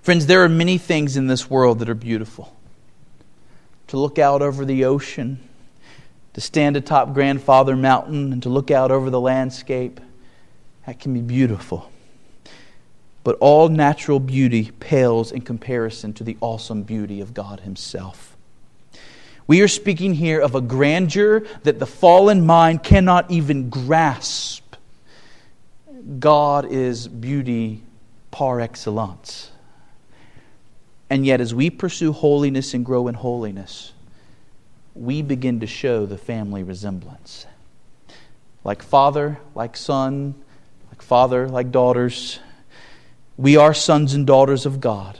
Friends, 0.00 0.24
there 0.24 0.42
are 0.42 0.48
many 0.48 0.78
things 0.78 1.18
in 1.18 1.26
this 1.26 1.50
world 1.50 1.80
that 1.80 1.90
are 1.90 1.94
beautiful. 1.94 2.56
To 3.88 3.98
look 3.98 4.18
out 4.18 4.40
over 4.40 4.64
the 4.64 4.86
ocean, 4.86 5.38
to 6.32 6.40
stand 6.40 6.78
atop 6.78 7.12
Grandfather 7.12 7.76
Mountain, 7.76 8.32
and 8.32 8.42
to 8.42 8.48
look 8.48 8.70
out 8.70 8.90
over 8.90 9.10
the 9.10 9.20
landscape, 9.20 10.00
that 10.86 10.98
can 10.98 11.12
be 11.12 11.20
beautiful. 11.20 11.92
But 13.22 13.36
all 13.40 13.68
natural 13.68 14.18
beauty 14.18 14.70
pales 14.80 15.30
in 15.30 15.42
comparison 15.42 16.14
to 16.14 16.24
the 16.24 16.38
awesome 16.40 16.84
beauty 16.84 17.20
of 17.20 17.34
God 17.34 17.60
Himself. 17.60 18.34
We 19.46 19.60
are 19.60 19.68
speaking 19.68 20.14
here 20.14 20.40
of 20.40 20.54
a 20.54 20.62
grandeur 20.62 21.42
that 21.64 21.78
the 21.78 21.86
fallen 21.86 22.46
mind 22.46 22.82
cannot 22.82 23.30
even 23.30 23.68
grasp. 23.68 24.59
God 26.18 26.66
is 26.70 27.08
beauty 27.08 27.82
par 28.30 28.60
excellence. 28.60 29.50
And 31.08 31.26
yet, 31.26 31.40
as 31.40 31.54
we 31.54 31.70
pursue 31.70 32.12
holiness 32.12 32.72
and 32.72 32.84
grow 32.84 33.08
in 33.08 33.14
holiness, 33.14 33.92
we 34.94 35.22
begin 35.22 35.60
to 35.60 35.66
show 35.66 36.06
the 36.06 36.18
family 36.18 36.62
resemblance. 36.62 37.46
Like 38.62 38.82
father, 38.82 39.38
like 39.54 39.76
son, 39.76 40.34
like 40.88 41.02
father, 41.02 41.48
like 41.48 41.72
daughters, 41.72 42.38
we 43.36 43.56
are 43.56 43.74
sons 43.74 44.14
and 44.14 44.26
daughters 44.26 44.66
of 44.66 44.80
God. 44.80 45.18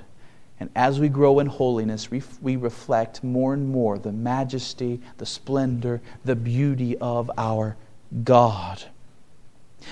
And 0.61 0.69
as 0.77 1.01
we 1.01 1.09
grow 1.09 1.38
in 1.38 1.47
holiness, 1.47 2.11
we, 2.11 2.23
we 2.43 2.57
reflect 2.57 3.25
more 3.25 3.55
and 3.55 3.69
more 3.69 3.99
the 3.99 4.12
majesty, 4.12 5.01
the 5.16 5.25
splendor, 5.25 6.03
the 6.25 6.37
beauty 6.37 6.99
of 6.99 7.31
our 7.38 7.77
God. 8.23 8.85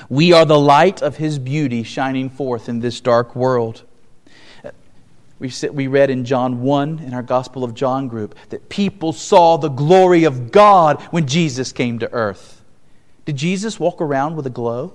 We 0.08 0.32
are 0.32 0.44
the 0.44 0.58
light 0.58 1.02
of 1.02 1.16
His 1.16 1.38
beauty 1.38 1.82
shining 1.82 2.30
forth 2.30 2.68
in 2.68 2.80
this 2.80 3.00
dark 3.00 3.34
world. 3.34 3.82
We, 5.38 5.52
we 5.70 5.86
read 5.86 6.10
in 6.10 6.24
John 6.24 6.62
1 6.62 6.98
in 6.98 7.14
our 7.14 7.22
Gospel 7.22 7.62
of 7.62 7.74
John 7.74 8.08
group 8.08 8.34
that 8.48 8.68
people 8.68 9.12
saw 9.12 9.56
the 9.56 9.68
glory 9.68 10.24
of 10.24 10.50
God 10.50 11.00
when 11.10 11.26
Jesus 11.26 11.70
came 11.70 12.00
to 12.00 12.12
earth. 12.12 12.64
Did 13.24 13.36
Jesus 13.36 13.78
walk 13.78 14.00
around 14.00 14.34
with 14.36 14.46
a 14.46 14.50
glow? 14.50 14.92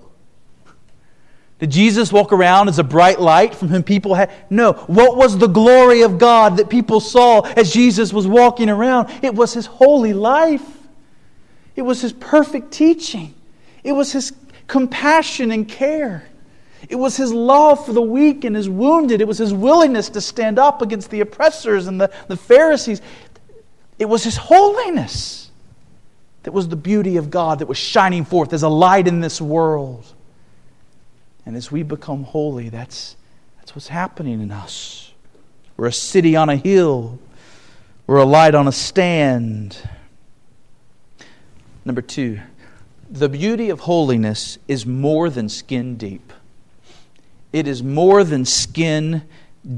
Did 1.60 1.72
Jesus 1.72 2.12
walk 2.12 2.34
around 2.34 2.68
as 2.68 2.78
a 2.78 2.84
bright 2.84 3.22
light 3.22 3.56
from 3.56 3.70
whom 3.70 3.84
people 3.84 4.16
had? 4.16 4.32
No. 4.50 4.74
What 4.74 5.16
was 5.16 5.38
the 5.38 5.48
glory 5.48 6.02
of 6.02 6.18
God 6.18 6.58
that 6.58 6.70
people 6.70 7.00
saw 7.00 7.42
as 7.42 7.72
Jesus 7.72 8.12
was 8.12 8.28
walking 8.28 8.70
around? 8.70 9.10
It 9.22 9.34
was 9.34 9.54
his 9.54 9.66
holy 9.66 10.12
life, 10.12 10.66
it 11.78 11.84
was 11.84 12.02
his 12.02 12.12
perfect 12.12 12.72
teaching, 12.72 13.34
it 13.82 13.94
was 13.94 14.12
his 14.12 14.32
compassion 14.68 15.52
and 15.52 15.68
care. 15.68 16.26
It 16.90 16.96
was 16.96 17.16
his 17.16 17.32
love 17.32 17.86
for 17.86 17.94
the 17.94 18.02
weak 18.02 18.44
and 18.44 18.56
his 18.56 18.70
wounded. 18.70 19.22
It 19.22 19.28
was 19.28 19.38
his 19.38 19.54
willingness 19.54 20.10
to 20.10 20.22
stand 20.22 20.60
up 20.60 20.82
against 20.82 21.10
the 21.10 21.22
oppressors 21.22 21.88
and 21.88 22.00
the, 22.00 22.12
the 22.28 22.38
Pharisees. 22.38 23.02
It 24.00 24.06
was 24.06 24.24
his 24.24 24.36
holiness 24.36 25.50
that 26.44 26.52
was 26.52 26.68
the 26.68 26.76
beauty 26.76 27.18
of 27.18 27.30
God 27.30 27.60
that 27.60 27.68
was 27.68 27.78
shining 27.78 28.26
forth 28.26 28.54
as 28.54 28.64
a 28.64 28.70
light 28.70 29.08
in 29.08 29.22
this 29.22 29.40
world. 29.40 30.06
And 31.46 31.56
as 31.56 31.72
we 31.72 31.84
become 31.84 32.24
holy, 32.24 32.70
that's, 32.70 33.16
that's 33.58 33.76
what's 33.76 33.88
happening 33.88 34.42
in 34.42 34.52
us. 34.52 35.14
We're 35.78 35.88
a 35.88 35.94
city 35.94 36.36
on 36.36 36.50
a 36.50 36.56
hill, 36.56 37.18
we're 38.08 38.18
a 38.18 38.26
light 38.26 38.56
on 38.56 38.68
a 38.68 38.72
stand. 38.72 39.78
Number 41.86 42.02
two, 42.02 42.40
the 43.10 43.30
beauty 43.30 43.70
of 43.70 43.82
holiness 43.82 44.58
is 44.68 44.86
more 44.86 45.30
than 45.30 45.50
skin 45.50 45.96
deep. 45.98 46.34
It 47.52 47.68
is 47.68 47.84
more 47.84 48.24
than 48.24 48.46
skin 48.46 49.24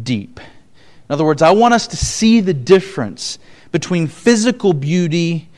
deep. 0.04 0.40
In 0.40 1.14
other 1.14 1.26
words, 1.26 1.42
I 1.42 1.52
want 1.52 1.74
us 1.74 1.88
to 1.88 1.98
see 1.98 2.40
the 2.40 2.54
difference 2.54 3.38
between 3.72 4.08
physical 4.08 4.74
beauty 4.74 5.50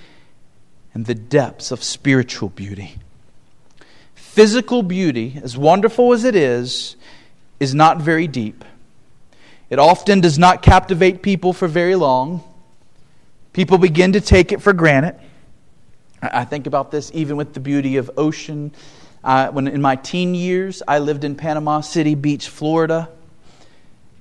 and 0.94 1.06
the 1.06 1.16
depths 1.16 1.72
of 1.72 1.84
spiritual 1.84 2.50
beauty 2.50 2.96
physical 4.38 4.84
beauty, 4.84 5.40
as 5.42 5.58
wonderful 5.58 6.14
as 6.14 6.24
it 6.24 6.36
is, 6.36 6.96
is 7.60 7.74
not 7.74 8.00
very 8.00 8.28
deep. 8.28 8.64
It 9.72 9.80
often 9.80 10.22
does 10.22 10.38
not 10.38 10.62
captivate 10.62 11.24
people 11.24 11.54
for 11.54 11.68
very 11.68 11.96
long. 11.96 12.44
People 13.52 13.80
begin 13.80 14.14
to 14.14 14.22
take 14.22 14.52
it 14.52 14.62
for 14.62 14.74
granted. 14.74 15.16
I 16.22 16.46
think 16.46 16.68
about 16.68 16.92
this 16.92 17.12
even 17.14 17.38
with 17.38 17.54
the 17.54 17.60
beauty 17.60 17.98
of 17.98 18.10
ocean. 18.18 18.72
Uh, 19.24 19.50
when 19.50 19.68
in 19.68 19.82
my 19.82 19.96
teen 19.96 20.34
years, 20.36 20.82
I 20.88 21.00
lived 21.00 21.24
in 21.24 21.36
Panama 21.36 21.82
City 21.82 22.16
Beach, 22.16 22.50
Florida. 22.50 23.10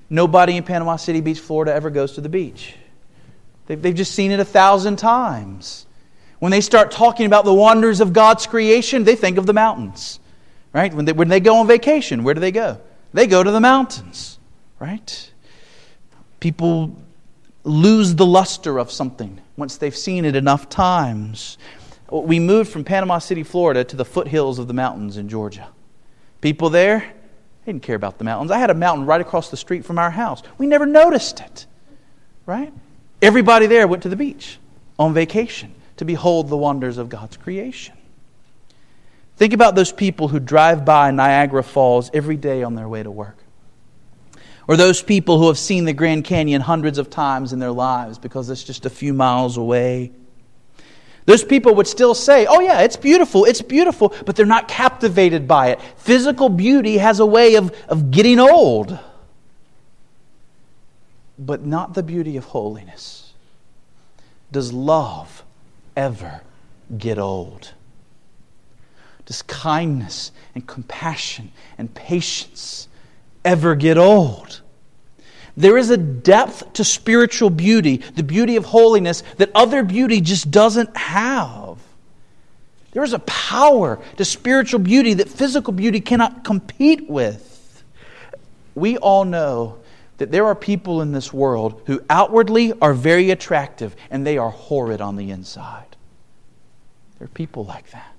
Nobody 0.09 0.57
in 0.57 0.63
Panama 0.63 0.95
City 0.95 1.21
Beach, 1.21 1.39
Florida 1.39 1.73
ever 1.73 1.89
goes 1.89 2.13
to 2.13 2.21
the 2.21 2.29
beach. 2.29 2.75
They've, 3.65 3.81
they've 3.81 3.95
just 3.95 4.13
seen 4.13 4.31
it 4.31 4.39
a 4.39 4.45
thousand 4.45 4.97
times. 4.97 5.85
When 6.39 6.51
they 6.51 6.61
start 6.61 6.91
talking 6.91 7.25
about 7.25 7.45
the 7.45 7.53
wonders 7.53 7.99
of 7.99 8.13
God's 8.13 8.45
creation, 8.47 9.03
they 9.03 9.15
think 9.15 9.37
of 9.37 9.45
the 9.45 9.53
mountains. 9.53 10.19
Right? 10.73 10.93
When 10.93 11.05
they, 11.05 11.13
when 11.13 11.27
they 11.27 11.39
go 11.39 11.55
on 11.57 11.67
vacation, 11.67 12.23
where 12.23 12.33
do 12.33 12.39
they 12.39 12.51
go? 12.51 12.79
They 13.13 13.27
go 13.27 13.43
to 13.43 13.51
the 13.51 13.59
mountains. 13.59 14.37
Right? 14.79 15.31
People 16.39 16.95
lose 17.63 18.15
the 18.15 18.25
luster 18.25 18.77
of 18.77 18.91
something 18.91 19.41
once 19.57 19.77
they've 19.77 19.95
seen 19.95 20.23
it 20.23 20.35
enough 20.35 20.69
times. 20.69 21.57
We 22.11 22.39
moved 22.39 22.71
from 22.71 22.83
Panama 22.83 23.19
City, 23.19 23.43
Florida 23.43 23.83
to 23.83 23.95
the 23.95 24.05
foothills 24.05 24.59
of 24.59 24.67
the 24.67 24.73
mountains 24.73 25.17
in 25.17 25.27
Georgia. 25.27 25.69
People 26.41 26.69
there, 26.69 27.13
didn't 27.65 27.83
care 27.83 27.95
about 27.95 28.17
the 28.17 28.23
mountains. 28.23 28.49
I 28.49 28.59
had 28.59 28.69
a 28.69 28.73
mountain 28.73 29.05
right 29.05 29.19
across 29.19 29.49
the 29.49 29.57
street 29.57 29.83
from 29.83 29.99
our 29.99 30.09
house. 30.09 30.41
We 30.57 30.67
never 30.67 30.85
noticed 30.85 31.41
it, 31.41 31.65
right? 32.45 32.71
Everybody 33.21 33.65
there 33.65 33.87
went 33.87 34.03
to 34.03 34.09
the 34.09 34.15
beach 34.15 34.57
on 34.97 35.13
vacation 35.13 35.73
to 35.97 36.05
behold 36.05 36.47
the 36.47 36.57
wonders 36.57 36.97
of 36.97 37.09
God's 37.09 37.35
creation. 37.35 37.95
Think 39.35 39.53
about 39.53 39.75
those 39.75 39.91
people 39.91 40.29
who 40.29 40.39
drive 40.39 40.85
by 40.85 41.11
Niagara 41.11 41.63
Falls 41.63 42.09
every 42.13 42.37
day 42.37 42.63
on 42.63 42.75
their 42.75 42.87
way 42.87 43.03
to 43.03 43.11
work. 43.11 43.37
Or 44.67 44.77
those 44.77 45.01
people 45.01 45.37
who 45.37 45.47
have 45.47 45.57
seen 45.57 45.85
the 45.85 45.93
Grand 45.93 46.23
Canyon 46.23 46.61
hundreds 46.61 46.97
of 46.97 47.09
times 47.09 47.53
in 47.53 47.59
their 47.59 47.71
lives 47.71 48.17
because 48.17 48.49
it's 48.49 48.63
just 48.63 48.85
a 48.85 48.89
few 48.89 49.13
miles 49.13 49.57
away. 49.57 50.11
Those 51.27 51.43
people 51.43 51.75
would 51.75 51.87
still 51.87 52.15
say, 52.15 52.45
Oh, 52.49 52.61
yeah, 52.61 52.79
it's 52.79 52.95
beautiful, 52.95 53.43
it's 53.43 53.61
beautiful, 53.61 54.15
but 54.25 54.37
they're 54.37 54.45
not 54.45 54.69
captivated 54.69 55.45
by 55.45 55.71
it. 55.71 55.81
Physical 55.97 56.47
beauty 56.47 56.97
has 56.99 57.19
a 57.19 57.25
way 57.25 57.55
of, 57.55 57.75
of 57.89 58.11
getting 58.11 58.39
old, 58.39 58.97
but 61.37 61.65
not 61.65 61.93
the 61.93 62.01
beauty 62.01 62.37
of 62.37 62.45
holiness. 62.45 63.33
Does 64.53 64.71
love 64.71 65.43
ever 65.97 66.43
get 66.97 67.19
old? 67.19 67.73
Does 69.25 69.41
kindness 69.41 70.31
and 70.55 70.65
compassion 70.65 71.51
and 71.77 71.93
patience 71.93 72.87
ever 73.43 73.75
get 73.75 73.97
old? 73.97 74.61
There 75.57 75.75
is 75.75 75.89
a 75.89 75.97
depth 75.97 76.73
to 76.73 76.83
spiritual 76.83 77.49
beauty, 77.49 77.97
the 77.97 78.21
beauty 78.21 78.55
of 78.57 78.65
holiness, 78.65 79.23
that 79.37 79.49
other 79.55 79.81
beauty 79.81 80.21
just 80.21 80.51
doesn't 80.51 80.95
have. 80.95 81.79
There 82.91 83.03
is 83.03 83.13
a 83.13 83.19
power 83.19 83.99
to 84.17 84.23
spiritual 84.23 84.79
beauty 84.79 85.15
that 85.15 85.27
physical 85.27 85.73
beauty 85.73 85.99
cannot 85.99 86.43
compete 86.43 87.09
with. 87.09 87.83
We 88.75 88.97
all 88.97 89.25
know 89.25 89.79
that 90.19 90.31
there 90.31 90.45
are 90.45 90.55
people 90.55 91.01
in 91.01 91.11
this 91.11 91.33
world 91.33 91.81
who 91.87 92.01
outwardly 92.07 92.73
are 92.79 92.93
very 92.93 93.31
attractive 93.31 93.95
and 94.11 94.25
they 94.25 94.37
are 94.37 94.51
horrid 94.51 95.01
on 95.01 95.15
the 95.15 95.31
inside. 95.31 95.95
There 97.17 97.25
are 97.25 97.29
people 97.29 97.65
like 97.65 97.89
that. 97.91 98.13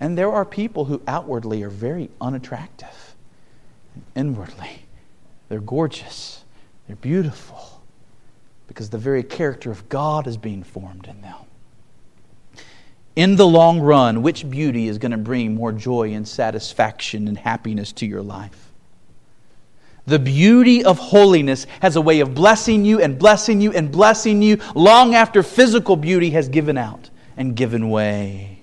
And 0.00 0.16
there 0.16 0.32
are 0.32 0.44
people 0.46 0.86
who 0.86 1.02
outwardly 1.06 1.62
are 1.62 1.70
very 1.70 2.08
unattractive. 2.20 3.14
And 3.94 4.04
inwardly, 4.14 4.86
they're 5.48 5.60
gorgeous. 5.60 6.44
They're 6.86 6.96
beautiful. 6.96 7.82
Because 8.66 8.90
the 8.90 8.98
very 8.98 9.22
character 9.22 9.70
of 9.70 9.88
God 9.88 10.26
is 10.26 10.36
being 10.36 10.62
formed 10.62 11.06
in 11.06 11.20
them. 11.22 11.36
In 13.16 13.36
the 13.36 13.46
long 13.46 13.80
run, 13.80 14.22
which 14.22 14.48
beauty 14.48 14.88
is 14.88 14.98
going 14.98 15.10
to 15.10 15.18
bring 15.18 15.54
more 15.54 15.72
joy 15.72 16.12
and 16.12 16.28
satisfaction 16.28 17.26
and 17.26 17.36
happiness 17.36 17.92
to 17.92 18.06
your 18.06 18.22
life? 18.22 18.72
The 20.06 20.18
beauty 20.18 20.84
of 20.84 20.98
holiness 20.98 21.66
has 21.80 21.96
a 21.96 22.00
way 22.00 22.20
of 22.20 22.34
blessing 22.34 22.84
you 22.84 23.00
and 23.00 23.18
blessing 23.18 23.60
you 23.60 23.72
and 23.72 23.90
blessing 23.90 24.40
you 24.40 24.58
long 24.74 25.14
after 25.14 25.42
physical 25.42 25.96
beauty 25.96 26.30
has 26.30 26.48
given 26.48 26.78
out 26.78 27.10
and 27.36 27.54
given 27.54 27.90
way. 27.90 28.57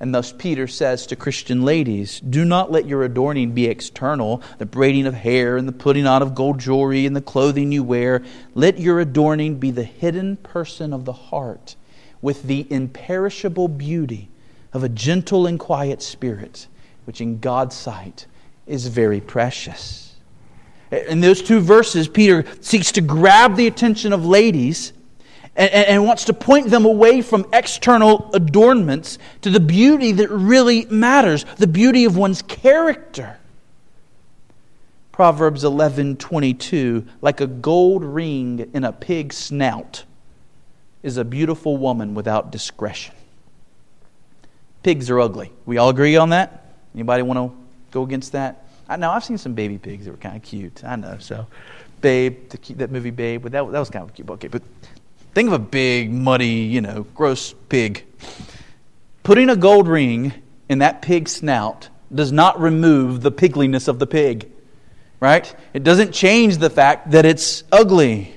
And 0.00 0.14
thus 0.14 0.32
Peter 0.32 0.68
says 0.68 1.06
to 1.06 1.16
Christian 1.16 1.62
ladies, 1.62 2.20
Do 2.20 2.44
not 2.44 2.70
let 2.70 2.86
your 2.86 3.02
adorning 3.02 3.52
be 3.52 3.66
external, 3.66 4.42
the 4.58 4.66
braiding 4.66 5.06
of 5.06 5.14
hair 5.14 5.56
and 5.56 5.66
the 5.66 5.72
putting 5.72 6.06
on 6.06 6.22
of 6.22 6.34
gold 6.34 6.60
jewelry 6.60 7.04
and 7.04 7.16
the 7.16 7.20
clothing 7.20 7.72
you 7.72 7.82
wear. 7.82 8.22
Let 8.54 8.78
your 8.78 9.00
adorning 9.00 9.56
be 9.58 9.72
the 9.72 9.82
hidden 9.82 10.36
person 10.36 10.92
of 10.92 11.04
the 11.04 11.12
heart, 11.12 11.74
with 12.22 12.44
the 12.44 12.66
imperishable 12.70 13.68
beauty 13.68 14.28
of 14.72 14.84
a 14.84 14.88
gentle 14.88 15.46
and 15.46 15.58
quiet 15.58 16.00
spirit, 16.00 16.68
which 17.04 17.20
in 17.20 17.40
God's 17.40 17.74
sight 17.74 18.26
is 18.66 18.86
very 18.86 19.20
precious. 19.20 20.14
In 20.90 21.20
those 21.20 21.42
two 21.42 21.60
verses, 21.60 22.08
Peter 22.08 22.44
seeks 22.60 22.92
to 22.92 23.00
grab 23.00 23.56
the 23.56 23.66
attention 23.66 24.12
of 24.12 24.24
ladies 24.24 24.92
and, 25.58 25.70
and, 25.70 26.04
wants 26.04 26.24
to 26.26 26.32
point 26.32 26.70
them 26.70 26.84
away 26.84 27.20
from 27.20 27.44
external 27.52 28.30
adornments 28.32 29.18
to 29.42 29.50
the 29.50 29.60
beauty 29.60 30.12
that 30.12 30.30
really 30.30 30.86
matters, 30.86 31.44
the 31.56 31.66
beauty 31.66 32.04
of 32.04 32.16
one's 32.16 32.42
character. 32.42 33.38
Proverbs 35.10 35.64
11:22 35.64 37.04
like 37.20 37.40
a 37.40 37.48
gold 37.48 38.04
ring 38.04 38.70
in 38.72 38.84
a 38.84 38.92
pig's 38.92 39.36
snout 39.36 40.04
is 41.02 41.16
a 41.16 41.24
beautiful 41.24 41.76
woman 41.76 42.14
without 42.14 42.52
discretion. 42.52 43.14
Pigs 44.84 45.10
are 45.10 45.18
ugly. 45.18 45.50
We 45.66 45.78
all 45.78 45.88
agree 45.88 46.16
on 46.16 46.30
that? 46.30 46.66
Anybody 46.94 47.22
want 47.22 47.38
to 47.38 47.56
go 47.90 48.02
against 48.02 48.32
that? 48.32 48.64
I 48.88 48.96
know 48.96 49.10
I've 49.10 49.24
seen 49.24 49.38
some 49.38 49.54
baby 49.54 49.76
pigs 49.76 50.04
that 50.04 50.12
were 50.12 50.16
kind 50.18 50.36
of 50.36 50.42
cute. 50.42 50.82
I 50.84 50.96
know. 50.96 51.18
So, 51.18 51.46
Babe, 52.00 52.48
the, 52.48 52.74
that 52.74 52.90
movie 52.90 53.10
Babe, 53.10 53.42
but 53.42 53.52
that, 53.52 53.70
that 53.70 53.78
was 53.78 53.90
kind 53.90 54.08
of 54.08 54.14
cute. 54.14 54.30
Okay, 54.30 54.48
but 54.48 54.62
Think 55.38 55.50
of 55.50 55.52
a 55.52 55.60
big, 55.60 56.10
muddy, 56.10 56.48
you 56.48 56.80
know, 56.80 57.06
gross 57.14 57.54
pig. 57.68 58.04
Putting 59.22 59.48
a 59.48 59.54
gold 59.54 59.86
ring 59.86 60.32
in 60.68 60.80
that 60.80 61.00
pig's 61.00 61.30
snout 61.30 61.90
does 62.12 62.32
not 62.32 62.60
remove 62.60 63.20
the 63.20 63.30
pigliness 63.30 63.86
of 63.86 64.00
the 64.00 64.06
pig, 64.08 64.50
right? 65.20 65.54
It 65.72 65.84
doesn't 65.84 66.10
change 66.10 66.56
the 66.56 66.68
fact 66.68 67.12
that 67.12 67.24
it's 67.24 67.62
ugly. 67.70 68.34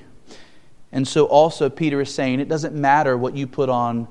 And 0.92 1.08
so, 1.08 1.24
also, 1.24 1.68
Peter 1.68 2.00
is 2.00 2.14
saying 2.14 2.38
it 2.38 2.48
doesn't 2.48 2.72
matter 2.72 3.18
what 3.18 3.34
you 3.34 3.48
put 3.48 3.68
on 3.68 4.06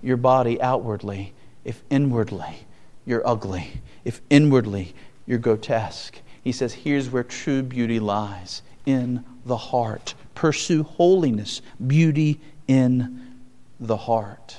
your 0.00 0.16
body 0.16 0.62
outwardly 0.62 1.34
if 1.64 1.82
inwardly 1.90 2.64
you're 3.06 3.26
ugly, 3.26 3.72
if 4.04 4.20
inwardly 4.30 4.94
you're 5.26 5.40
grotesque. 5.40 6.20
He 6.44 6.52
says, 6.52 6.72
here's 6.72 7.10
where 7.10 7.24
true 7.24 7.64
beauty 7.64 7.98
lies 7.98 8.62
in 8.84 9.24
the 9.44 9.56
heart 9.56 10.14
pursue 10.36 10.84
holiness, 10.84 11.60
beauty 11.84 12.40
in 12.68 13.34
the 13.80 13.96
heart. 13.96 14.58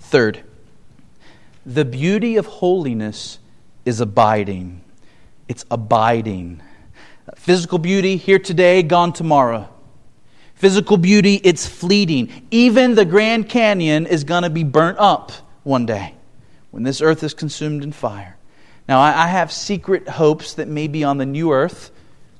Third, 0.00 0.42
the 1.64 1.86
beauty 1.86 2.36
of 2.36 2.44
holiness 2.44 3.38
is 3.86 4.00
abiding. 4.00 4.82
It's 5.48 5.64
abiding. 5.70 6.60
Physical 7.36 7.78
beauty 7.78 8.16
here 8.16 8.38
today, 8.38 8.82
gone 8.82 9.12
tomorrow. 9.12 9.68
Physical 10.54 10.96
beauty, 10.96 11.40
it's 11.42 11.66
fleeting. 11.66 12.46
Even 12.50 12.94
the 12.94 13.04
Grand 13.04 13.48
Canyon 13.48 14.06
is 14.06 14.24
going 14.24 14.42
to 14.42 14.50
be 14.50 14.64
burnt 14.64 14.98
up 14.98 15.32
one 15.62 15.86
day 15.86 16.14
when 16.70 16.82
this 16.82 17.00
earth 17.00 17.22
is 17.22 17.34
consumed 17.34 17.82
in 17.82 17.92
fire. 17.92 18.36
Now, 18.88 19.00
I 19.00 19.28
have 19.28 19.52
secret 19.52 20.08
hopes 20.08 20.54
that 20.54 20.68
maybe 20.68 21.04
on 21.04 21.18
the 21.18 21.26
new 21.26 21.52
earth, 21.52 21.90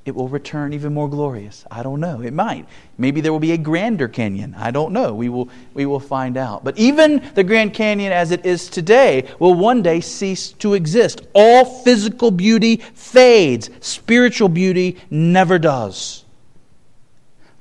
it 0.05 0.17
will 0.17 0.29
return 0.29 0.73
even 0.73 0.93
more 0.95 1.09
glorious. 1.09 1.65
I 1.71 1.85
don't 1.85 2.01
know. 2.01 2.21
It 2.21 2.33
might. 2.33 2.67
Maybe 2.99 3.21
there 3.21 3.33
will 3.33 3.39
be 3.39 3.53
a 3.53 3.59
grander 3.59 4.09
canyon. 4.09 4.55
I 4.59 4.73
don't 4.73 4.93
know. 4.93 5.15
We 5.15 5.29
will, 5.29 5.49
we 5.75 5.87
will 5.87 6.01
find 6.01 6.37
out. 6.37 6.65
But 6.65 6.77
even 6.77 7.23
the 7.35 7.45
Grand 7.45 7.73
Canyon 7.73 8.13
as 8.13 8.33
it 8.33 8.45
is 8.45 8.69
today 8.69 9.29
will 9.39 9.55
one 9.55 9.81
day 9.81 10.01
cease 10.01 10.53
to 10.55 10.75
exist. 10.75 11.23
All 11.35 11.65
physical 11.65 12.33
beauty 12.33 12.79
fades, 12.95 13.71
spiritual 13.81 14.49
beauty 14.49 14.99
never 15.09 15.59
does. 15.59 16.25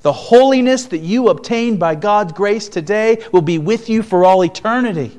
The 0.00 0.12
holiness 0.12 0.86
that 0.86 0.98
you 0.98 1.28
obtain 1.28 1.76
by 1.76 1.94
God's 1.94 2.32
grace 2.32 2.68
today 2.68 3.24
will 3.30 3.42
be 3.42 3.58
with 3.58 3.88
you 3.88 4.02
for 4.02 4.24
all 4.24 4.44
eternity. 4.44 5.16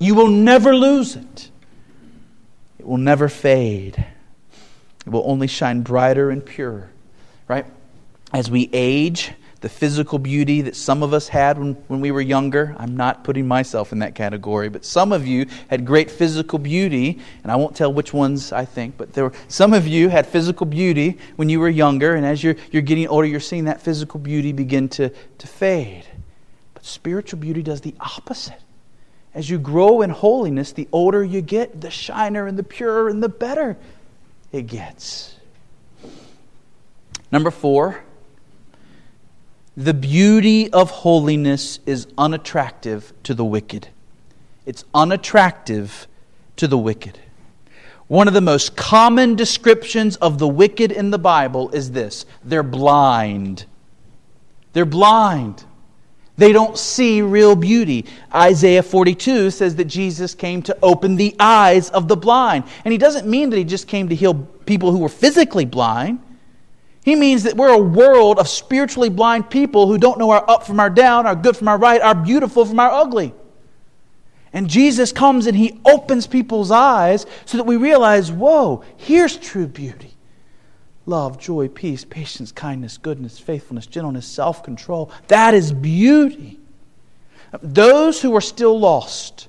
You 0.00 0.16
will 0.16 0.28
never 0.28 0.74
lose 0.74 1.14
it, 1.14 1.50
it 2.80 2.86
will 2.88 2.96
never 2.96 3.28
fade. 3.28 4.04
It 5.06 5.10
will 5.10 5.24
only 5.26 5.46
shine 5.46 5.82
brighter 5.82 6.30
and 6.30 6.44
purer, 6.44 6.90
right? 7.48 7.66
As 8.32 8.50
we 8.50 8.70
age, 8.72 9.32
the 9.62 9.68
physical 9.68 10.18
beauty 10.18 10.60
that 10.62 10.74
some 10.74 11.02
of 11.04 11.14
us 11.14 11.28
had 11.28 11.56
when, 11.56 11.74
when 11.86 12.00
we 12.00 12.10
were 12.10 12.20
younger, 12.20 12.74
I'm 12.78 12.96
not 12.96 13.22
putting 13.22 13.46
myself 13.46 13.92
in 13.92 14.00
that 14.00 14.14
category, 14.14 14.68
but 14.68 14.84
some 14.84 15.12
of 15.12 15.24
you 15.26 15.46
had 15.68 15.86
great 15.86 16.10
physical 16.10 16.58
beauty, 16.58 17.20
and 17.42 17.52
I 17.52 17.56
won't 17.56 17.76
tell 17.76 17.92
which 17.92 18.12
ones 18.12 18.52
I 18.52 18.64
think, 18.64 18.96
but 18.96 19.12
there 19.12 19.24
were 19.24 19.32
some 19.46 19.72
of 19.72 19.86
you 19.86 20.08
had 20.08 20.26
physical 20.26 20.66
beauty 20.66 21.16
when 21.36 21.48
you 21.48 21.60
were 21.60 21.68
younger, 21.68 22.16
and 22.16 22.26
as 22.26 22.42
you're, 22.42 22.56
you're 22.72 22.82
getting 22.82 23.06
older, 23.06 23.26
you're 23.26 23.40
seeing 23.40 23.66
that 23.66 23.80
physical 23.80 24.18
beauty 24.18 24.52
begin 24.52 24.88
to, 24.90 25.10
to 25.10 25.46
fade. 25.46 26.06
But 26.74 26.84
spiritual 26.84 27.38
beauty 27.38 27.62
does 27.62 27.82
the 27.82 27.94
opposite. 28.00 28.60
As 29.32 29.48
you 29.48 29.58
grow 29.58 30.02
in 30.02 30.10
holiness, 30.10 30.72
the 30.72 30.88
older 30.90 31.22
you 31.22 31.40
get, 31.40 31.80
the 31.80 31.90
shiner 31.90 32.48
and 32.48 32.58
the 32.58 32.64
purer 32.64 33.08
and 33.08 33.22
the 33.22 33.28
better 33.28 33.76
it 34.52 34.66
gets. 34.66 35.36
Number 37.30 37.50
four, 37.50 38.04
the 39.76 39.94
beauty 39.94 40.70
of 40.70 40.90
holiness 40.90 41.80
is 41.86 42.06
unattractive 42.18 43.12
to 43.22 43.32
the 43.32 43.44
wicked. 43.44 43.88
It's 44.66 44.84
unattractive 44.94 46.06
to 46.56 46.68
the 46.68 46.76
wicked. 46.76 47.18
One 48.06 48.28
of 48.28 48.34
the 48.34 48.42
most 48.42 48.76
common 48.76 49.36
descriptions 49.36 50.16
of 50.16 50.38
the 50.38 50.46
wicked 50.46 50.92
in 50.92 51.10
the 51.10 51.18
Bible 51.18 51.70
is 51.70 51.92
this 51.92 52.26
they're 52.44 52.62
blind. 52.62 53.64
They're 54.74 54.84
blind. 54.84 55.64
They 56.36 56.52
don't 56.52 56.78
see 56.78 57.20
real 57.20 57.54
beauty. 57.54 58.06
Isaiah 58.34 58.82
42 58.82 59.50
says 59.50 59.76
that 59.76 59.84
Jesus 59.84 60.34
came 60.34 60.62
to 60.62 60.76
open 60.82 61.16
the 61.16 61.36
eyes 61.38 61.90
of 61.90 62.08
the 62.08 62.16
blind. 62.16 62.64
And 62.84 62.92
he 62.92 62.98
doesn't 62.98 63.26
mean 63.26 63.50
that 63.50 63.56
he 63.56 63.64
just 63.64 63.86
came 63.86 64.08
to 64.08 64.14
heal 64.14 64.34
people 64.64 64.92
who 64.92 64.98
were 64.98 65.10
physically 65.10 65.66
blind. 65.66 66.20
He 67.04 67.16
means 67.16 67.42
that 67.42 67.56
we're 67.56 67.72
a 67.72 67.78
world 67.78 68.38
of 68.38 68.48
spiritually 68.48 69.08
blind 69.08 69.50
people 69.50 69.88
who 69.88 69.98
don't 69.98 70.18
know 70.18 70.30
our 70.30 70.48
up 70.48 70.64
from 70.64 70.80
our 70.80 70.90
down, 70.90 71.26
our 71.26 71.34
good 71.34 71.56
from 71.56 71.68
our 71.68 71.78
right, 71.78 72.00
our 72.00 72.14
beautiful 72.14 72.64
from 72.64 72.80
our 72.80 72.90
ugly. 72.90 73.34
And 74.52 74.68
Jesus 74.68 75.12
comes 75.12 75.46
and 75.46 75.56
he 75.56 75.80
opens 75.84 76.26
people's 76.26 76.70
eyes 76.70 77.26
so 77.44 77.56
that 77.58 77.64
we 77.64 77.76
realize 77.76 78.30
whoa, 78.30 78.84
here's 78.96 79.36
true 79.36 79.66
beauty 79.66 80.11
love, 81.06 81.38
joy, 81.38 81.68
peace, 81.68 82.04
patience, 82.04 82.52
kindness, 82.52 82.98
goodness, 82.98 83.38
faithfulness, 83.38 83.86
gentleness, 83.86 84.26
self 84.26 84.62
control. 84.62 85.10
That 85.28 85.54
is 85.54 85.72
beauty. 85.72 86.58
Those 87.62 88.22
who 88.22 88.34
are 88.34 88.40
still 88.40 88.78
lost, 88.78 89.48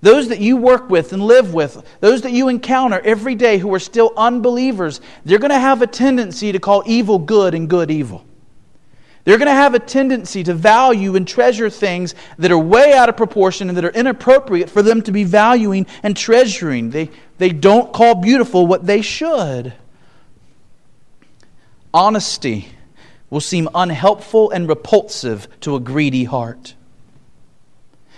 those 0.00 0.28
that 0.28 0.40
you 0.40 0.56
work 0.56 0.90
with 0.90 1.12
and 1.12 1.22
live 1.22 1.54
with, 1.54 1.82
those 2.00 2.22
that 2.22 2.32
you 2.32 2.48
encounter 2.48 3.00
every 3.00 3.34
day 3.34 3.58
who 3.58 3.72
are 3.72 3.78
still 3.78 4.12
unbelievers, 4.16 5.00
they're 5.24 5.38
going 5.38 5.50
to 5.50 5.58
have 5.58 5.80
a 5.80 5.86
tendency 5.86 6.52
to 6.52 6.58
call 6.58 6.82
evil 6.84 7.18
good 7.18 7.54
and 7.54 7.68
good 7.70 7.90
evil. 7.90 8.24
They're 9.24 9.38
going 9.38 9.48
to 9.48 9.52
have 9.52 9.74
a 9.74 9.78
tendency 9.78 10.44
to 10.44 10.52
value 10.52 11.16
and 11.16 11.26
treasure 11.26 11.70
things 11.70 12.14
that 12.38 12.50
are 12.52 12.58
way 12.58 12.92
out 12.92 13.08
of 13.08 13.16
proportion 13.16 13.68
and 13.68 13.78
that 13.78 13.84
are 13.84 13.90
inappropriate 13.90 14.68
for 14.68 14.82
them 14.82 15.00
to 15.02 15.12
be 15.12 15.24
valuing 15.24 15.86
and 16.02 16.14
treasuring. 16.14 16.90
They, 16.90 17.10
they 17.38 17.48
don't 17.48 17.90
call 17.92 18.16
beautiful 18.16 18.66
what 18.66 18.84
they 18.84 19.00
should. 19.00 19.72
Honesty 21.94 22.70
will 23.30 23.40
seem 23.40 23.68
unhelpful 23.72 24.50
and 24.50 24.68
repulsive 24.68 25.46
to 25.60 25.76
a 25.76 25.80
greedy 25.80 26.24
heart. 26.24 26.74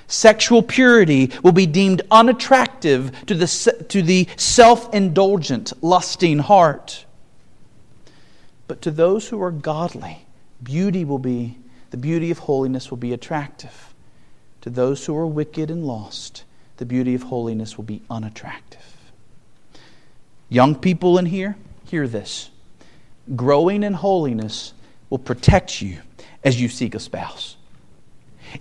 Sexual 0.07 0.62
purity 0.62 1.31
will 1.43 1.53
be 1.53 1.66
deemed 1.66 2.01
unattractive 2.11 3.12
to 3.27 3.35
the, 3.35 3.47
to 3.91 4.01
the 4.01 4.27
self 4.37 4.93
indulgent, 4.95 5.74
lusting 5.83 6.39
heart. 6.39 7.05
But 8.66 8.81
to 8.83 8.91
those 8.91 9.29
who 9.29 9.43
are 9.43 9.51
godly, 9.51 10.27
beauty 10.62 11.05
will 11.05 11.18
be, 11.18 11.59
the 11.91 11.97
beauty 11.99 12.31
of 12.31 12.39
holiness 12.39 12.91
will 12.91 12.97
be 12.97 13.12
attractive. 13.12 13.95
To 14.62 14.70
those 14.70 15.05
who 15.05 15.16
are 15.16 15.27
wicked 15.27 15.70
and 15.70 15.85
lost, 15.85 16.45
the 16.79 16.87
beauty 16.87 17.14
of 17.14 17.24
holiness 17.24 17.77
will 17.77 17.85
be 17.85 18.03
unattractive. 18.09 19.12
Young 20.49 20.74
people 20.74 21.18
in 21.18 21.27
here, 21.27 21.57
hear 21.85 22.09
this 22.09 22.51
growing 23.35 23.83
in 23.83 23.95
holiness 23.95 24.72
will 25.11 25.18
protect 25.18 25.81
you 25.83 25.99
as 26.45 26.61
you 26.61 26.68
seek 26.68 26.95
a 26.95 27.01
spouse. 27.01 27.57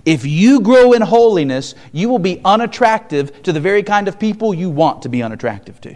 If 0.06 0.26
you 0.26 0.62
grow 0.62 0.94
in 0.94 1.02
holiness, 1.02 1.76
you 1.92 2.10
will 2.10 2.20
be 2.20 2.42
unattractive 2.44 3.44
to 3.44 3.54
the 3.54 3.60
very 3.60 3.84
kind 3.84 4.08
of 4.08 4.20
people 4.20 4.54
you 4.54 4.70
want 4.70 5.04
to 5.04 5.10
be 5.10 5.22
unattractive 5.22 5.80
to. 5.82 5.96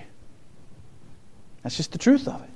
That's 1.64 1.78
just 1.78 1.92
the 1.92 1.98
truth 1.98 2.28
of 2.28 2.42
it. 2.44 2.50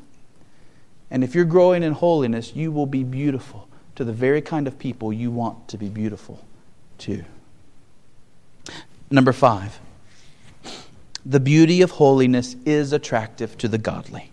And 1.10 1.24
if 1.24 1.36
you're 1.36 1.46
growing 1.46 1.84
in 1.84 1.94
holiness, 1.94 2.56
you 2.56 2.72
will 2.72 2.86
be 2.86 3.04
beautiful 3.04 3.68
to 3.96 4.04
the 4.04 4.14
very 4.14 4.42
kind 4.42 4.68
of 4.68 4.80
people 4.80 5.14
you 5.14 5.32
want 5.32 5.68
to 5.70 5.78
be 5.78 5.90
beautiful 5.90 6.44
to. 7.00 7.24
Number 9.12 9.34
five, 9.34 9.80
the 11.26 11.40
beauty 11.40 11.82
of 11.82 11.92
holiness 11.92 12.56
is 12.66 12.94
attractive 12.94 13.58
to 13.60 13.68
the 13.68 13.78
godly. 13.78 14.33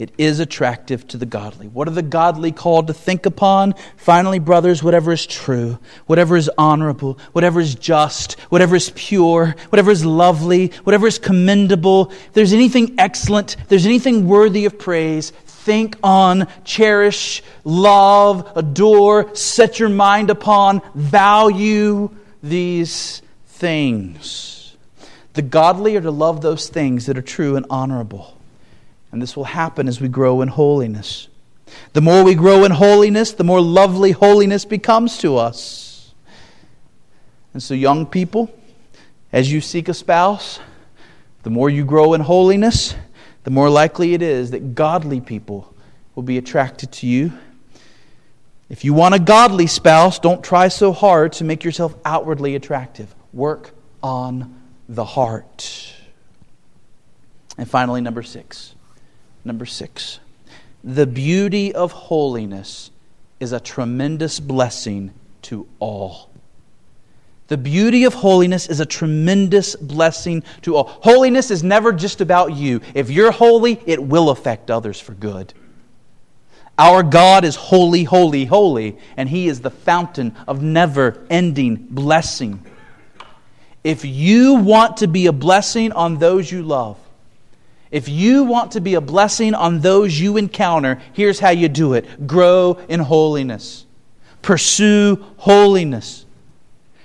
It 0.00 0.12
is 0.16 0.40
attractive 0.40 1.06
to 1.08 1.18
the 1.18 1.26
godly. 1.26 1.68
What 1.68 1.86
are 1.86 1.90
the 1.90 2.00
godly 2.00 2.52
called 2.52 2.86
to 2.86 2.94
think 2.94 3.26
upon? 3.26 3.74
Finally, 3.98 4.38
brothers, 4.38 4.82
whatever 4.82 5.12
is 5.12 5.26
true, 5.26 5.78
whatever 6.06 6.38
is 6.38 6.50
honorable, 6.56 7.18
whatever 7.32 7.60
is 7.60 7.74
just, 7.74 8.40
whatever 8.48 8.76
is 8.76 8.90
pure, 8.94 9.54
whatever 9.68 9.90
is 9.90 10.02
lovely, 10.02 10.68
whatever 10.84 11.06
is 11.06 11.18
commendable, 11.18 12.10
if 12.12 12.32
there's 12.32 12.54
anything 12.54 12.94
excellent, 12.96 13.58
if 13.60 13.68
there's 13.68 13.84
anything 13.84 14.26
worthy 14.26 14.64
of 14.64 14.78
praise, 14.78 15.32
think 15.44 15.98
on, 16.02 16.48
cherish, 16.64 17.42
love, 17.64 18.50
adore, 18.56 19.34
set 19.34 19.78
your 19.78 19.90
mind 19.90 20.30
upon, 20.30 20.80
value 20.94 22.08
these 22.42 23.20
things. 23.48 24.74
The 25.34 25.42
godly 25.42 25.94
are 25.96 26.00
to 26.00 26.10
love 26.10 26.40
those 26.40 26.70
things 26.70 27.04
that 27.04 27.18
are 27.18 27.22
true 27.22 27.56
and 27.56 27.66
honorable. 27.68 28.39
And 29.12 29.20
this 29.20 29.36
will 29.36 29.44
happen 29.44 29.88
as 29.88 30.00
we 30.00 30.08
grow 30.08 30.40
in 30.40 30.48
holiness. 30.48 31.28
The 31.92 32.00
more 32.00 32.24
we 32.24 32.34
grow 32.34 32.64
in 32.64 32.72
holiness, 32.72 33.32
the 33.32 33.44
more 33.44 33.60
lovely 33.60 34.12
holiness 34.12 34.64
becomes 34.64 35.18
to 35.18 35.36
us. 35.36 36.14
And 37.52 37.62
so, 37.62 37.74
young 37.74 38.06
people, 38.06 38.52
as 39.32 39.50
you 39.50 39.60
seek 39.60 39.88
a 39.88 39.94
spouse, 39.94 40.60
the 41.42 41.50
more 41.50 41.70
you 41.70 41.84
grow 41.84 42.14
in 42.14 42.20
holiness, 42.20 42.94
the 43.44 43.50
more 43.50 43.70
likely 43.70 44.14
it 44.14 44.22
is 44.22 44.50
that 44.52 44.74
godly 44.74 45.20
people 45.20 45.74
will 46.14 46.22
be 46.22 46.38
attracted 46.38 46.92
to 46.92 47.06
you. 47.06 47.32
If 48.68 48.84
you 48.84 48.94
want 48.94 49.14
a 49.14 49.18
godly 49.18 49.66
spouse, 49.66 50.20
don't 50.20 50.44
try 50.44 50.68
so 50.68 50.92
hard 50.92 51.32
to 51.34 51.44
make 51.44 51.64
yourself 51.64 51.94
outwardly 52.04 52.54
attractive. 52.54 53.12
Work 53.32 53.72
on 54.02 54.62
the 54.88 55.04
heart. 55.04 55.94
And 57.58 57.68
finally, 57.68 58.00
number 58.00 58.22
six 58.22 58.74
Number 59.44 59.66
six, 59.66 60.20
the 60.84 61.06
beauty 61.06 61.74
of 61.74 61.92
holiness 61.92 62.90
is 63.38 63.52
a 63.52 63.60
tremendous 63.60 64.38
blessing 64.40 65.12
to 65.42 65.66
all. 65.78 66.30
The 67.48 67.56
beauty 67.56 68.04
of 68.04 68.14
holiness 68.14 68.68
is 68.68 68.78
a 68.78 68.86
tremendous 68.86 69.74
blessing 69.74 70.44
to 70.62 70.76
all. 70.76 70.84
Holiness 70.84 71.50
is 71.50 71.64
never 71.64 71.92
just 71.92 72.20
about 72.20 72.54
you. 72.54 72.80
If 72.94 73.10
you're 73.10 73.32
holy, 73.32 73.80
it 73.86 74.00
will 74.00 74.30
affect 74.30 74.70
others 74.70 75.00
for 75.00 75.14
good. 75.14 75.52
Our 76.78 77.02
God 77.02 77.44
is 77.44 77.56
holy, 77.56 78.04
holy, 78.04 78.44
holy, 78.44 78.96
and 79.16 79.28
He 79.28 79.48
is 79.48 79.60
the 79.60 79.70
fountain 79.70 80.36
of 80.46 80.62
never 80.62 81.26
ending 81.28 81.88
blessing. 81.90 82.64
If 83.82 84.04
you 84.04 84.54
want 84.54 84.98
to 84.98 85.08
be 85.08 85.26
a 85.26 85.32
blessing 85.32 85.92
on 85.92 86.18
those 86.18 86.52
you 86.52 86.62
love, 86.62 86.98
if 87.90 88.08
you 88.08 88.44
want 88.44 88.72
to 88.72 88.80
be 88.80 88.94
a 88.94 89.00
blessing 89.00 89.54
on 89.54 89.80
those 89.80 90.18
you 90.18 90.36
encounter, 90.36 91.00
here's 91.12 91.40
how 91.40 91.50
you 91.50 91.68
do 91.68 91.94
it 91.94 92.26
grow 92.26 92.78
in 92.88 93.00
holiness, 93.00 93.86
pursue 94.42 95.24
holiness. 95.36 96.26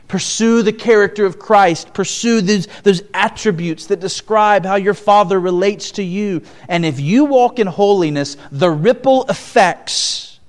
Pursue 0.07 0.61
the 0.61 0.71
character 0.71 1.25
of 1.25 1.39
Christ. 1.39 1.91
Pursue 1.91 2.39
those, 2.39 2.67
those 2.83 3.01
attributes 3.15 3.87
that 3.87 3.99
describe 3.99 4.63
how 4.63 4.75
your 4.75 4.93
Father 4.93 5.39
relates 5.39 5.91
to 5.93 6.03
you. 6.03 6.43
And 6.69 6.85
if 6.85 6.99
you 6.99 7.25
walk 7.25 7.57
in 7.57 7.65
holiness, 7.65 8.37
the 8.51 8.69
ripple 8.69 9.25
effects 9.29 10.39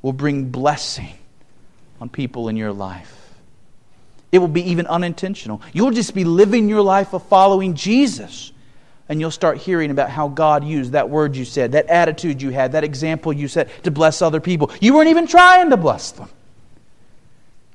will 0.00 0.12
bring 0.12 0.50
blessing 0.50 1.14
on 2.00 2.08
people 2.08 2.48
in 2.48 2.56
your 2.56 2.72
life. 2.72 3.34
It 4.30 4.38
will 4.38 4.48
be 4.48 4.70
even 4.70 4.86
unintentional. 4.86 5.60
You'll 5.72 5.90
just 5.90 6.14
be 6.14 6.22
living 6.22 6.68
your 6.68 6.82
life 6.82 7.14
of 7.14 7.24
following 7.24 7.74
Jesus 7.74 8.51
and 9.12 9.20
you'll 9.20 9.30
start 9.30 9.58
hearing 9.58 9.90
about 9.90 10.08
how 10.08 10.26
God 10.26 10.64
used 10.64 10.92
that 10.92 11.10
word 11.10 11.36
you 11.36 11.44
said, 11.44 11.72
that 11.72 11.86
attitude 11.88 12.40
you 12.40 12.48
had, 12.48 12.72
that 12.72 12.82
example 12.82 13.30
you 13.30 13.46
set 13.46 13.84
to 13.84 13.90
bless 13.90 14.22
other 14.22 14.40
people. 14.40 14.70
You 14.80 14.94
weren't 14.94 15.10
even 15.10 15.26
trying 15.26 15.68
to 15.68 15.76
bless 15.76 16.12
them. 16.12 16.30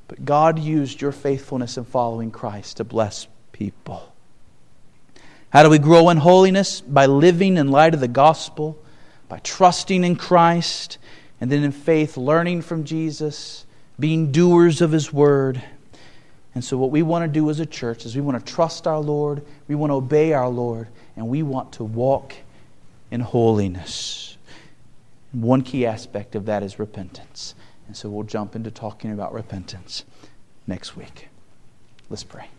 But 0.08 0.26
God 0.26 0.58
used 0.58 1.00
your 1.00 1.12
faithfulness 1.12 1.78
in 1.78 1.86
following 1.86 2.32
Christ 2.32 2.78
to 2.78 2.84
bless 2.84 3.28
people. 3.52 4.12
How 5.52 5.62
do 5.62 5.70
we 5.70 5.78
grow 5.78 6.10
in 6.10 6.18
holiness? 6.18 6.82
By 6.82 7.06
living 7.06 7.58
in 7.58 7.70
light 7.70 7.94
of 7.94 8.00
the 8.00 8.08
gospel, 8.08 8.76
by 9.30 9.38
trusting 9.38 10.04
in 10.04 10.16
Christ, 10.16 10.98
and 11.40 11.52
then 11.52 11.62
in 11.62 11.72
faith, 11.72 12.18
learning 12.18 12.64
from 12.64 12.84
Jesus, 12.84 13.68
being 14.00 14.32
doers 14.32 14.82
of 14.82 14.92
his 14.92 15.14
word. 15.14 15.62
And 16.56 16.64
so, 16.64 16.80
what 16.80 16.90
we 16.90 17.04
want 17.04 17.26
to 17.26 17.28
do 17.32 17.48
as 17.52 17.60
a 17.60 17.66
church 17.68 18.08
is 18.08 18.16
we 18.16 18.22
want 18.24 18.44
to 18.44 18.54
trust 18.54 18.88
our 18.88 19.00
Lord, 19.00 19.46
we 19.68 19.76
want 19.76 19.92
to 19.92 19.96
obey 19.98 20.34
our 20.34 20.50
Lord, 20.50 20.88
and 21.18 21.28
we 21.28 21.44
want 21.44 21.74
to 21.74 21.84
walk 21.84 22.36
in 23.12 23.20
holiness. 23.20 24.38
One 25.34 25.64
key 25.64 25.86
aspect 25.86 26.36
of 26.36 26.46
that 26.46 26.64
is 26.64 26.80
repentance. 26.80 27.56
And 27.88 27.98
so 27.98 28.10
we'll 28.10 28.24
jump 28.24 28.56
into 28.56 28.72
talking 28.72 29.12
about 29.12 29.34
repentance 29.34 30.06
next 30.68 30.96
week. 30.96 31.28
Let's 32.10 32.24
pray. 32.24 32.50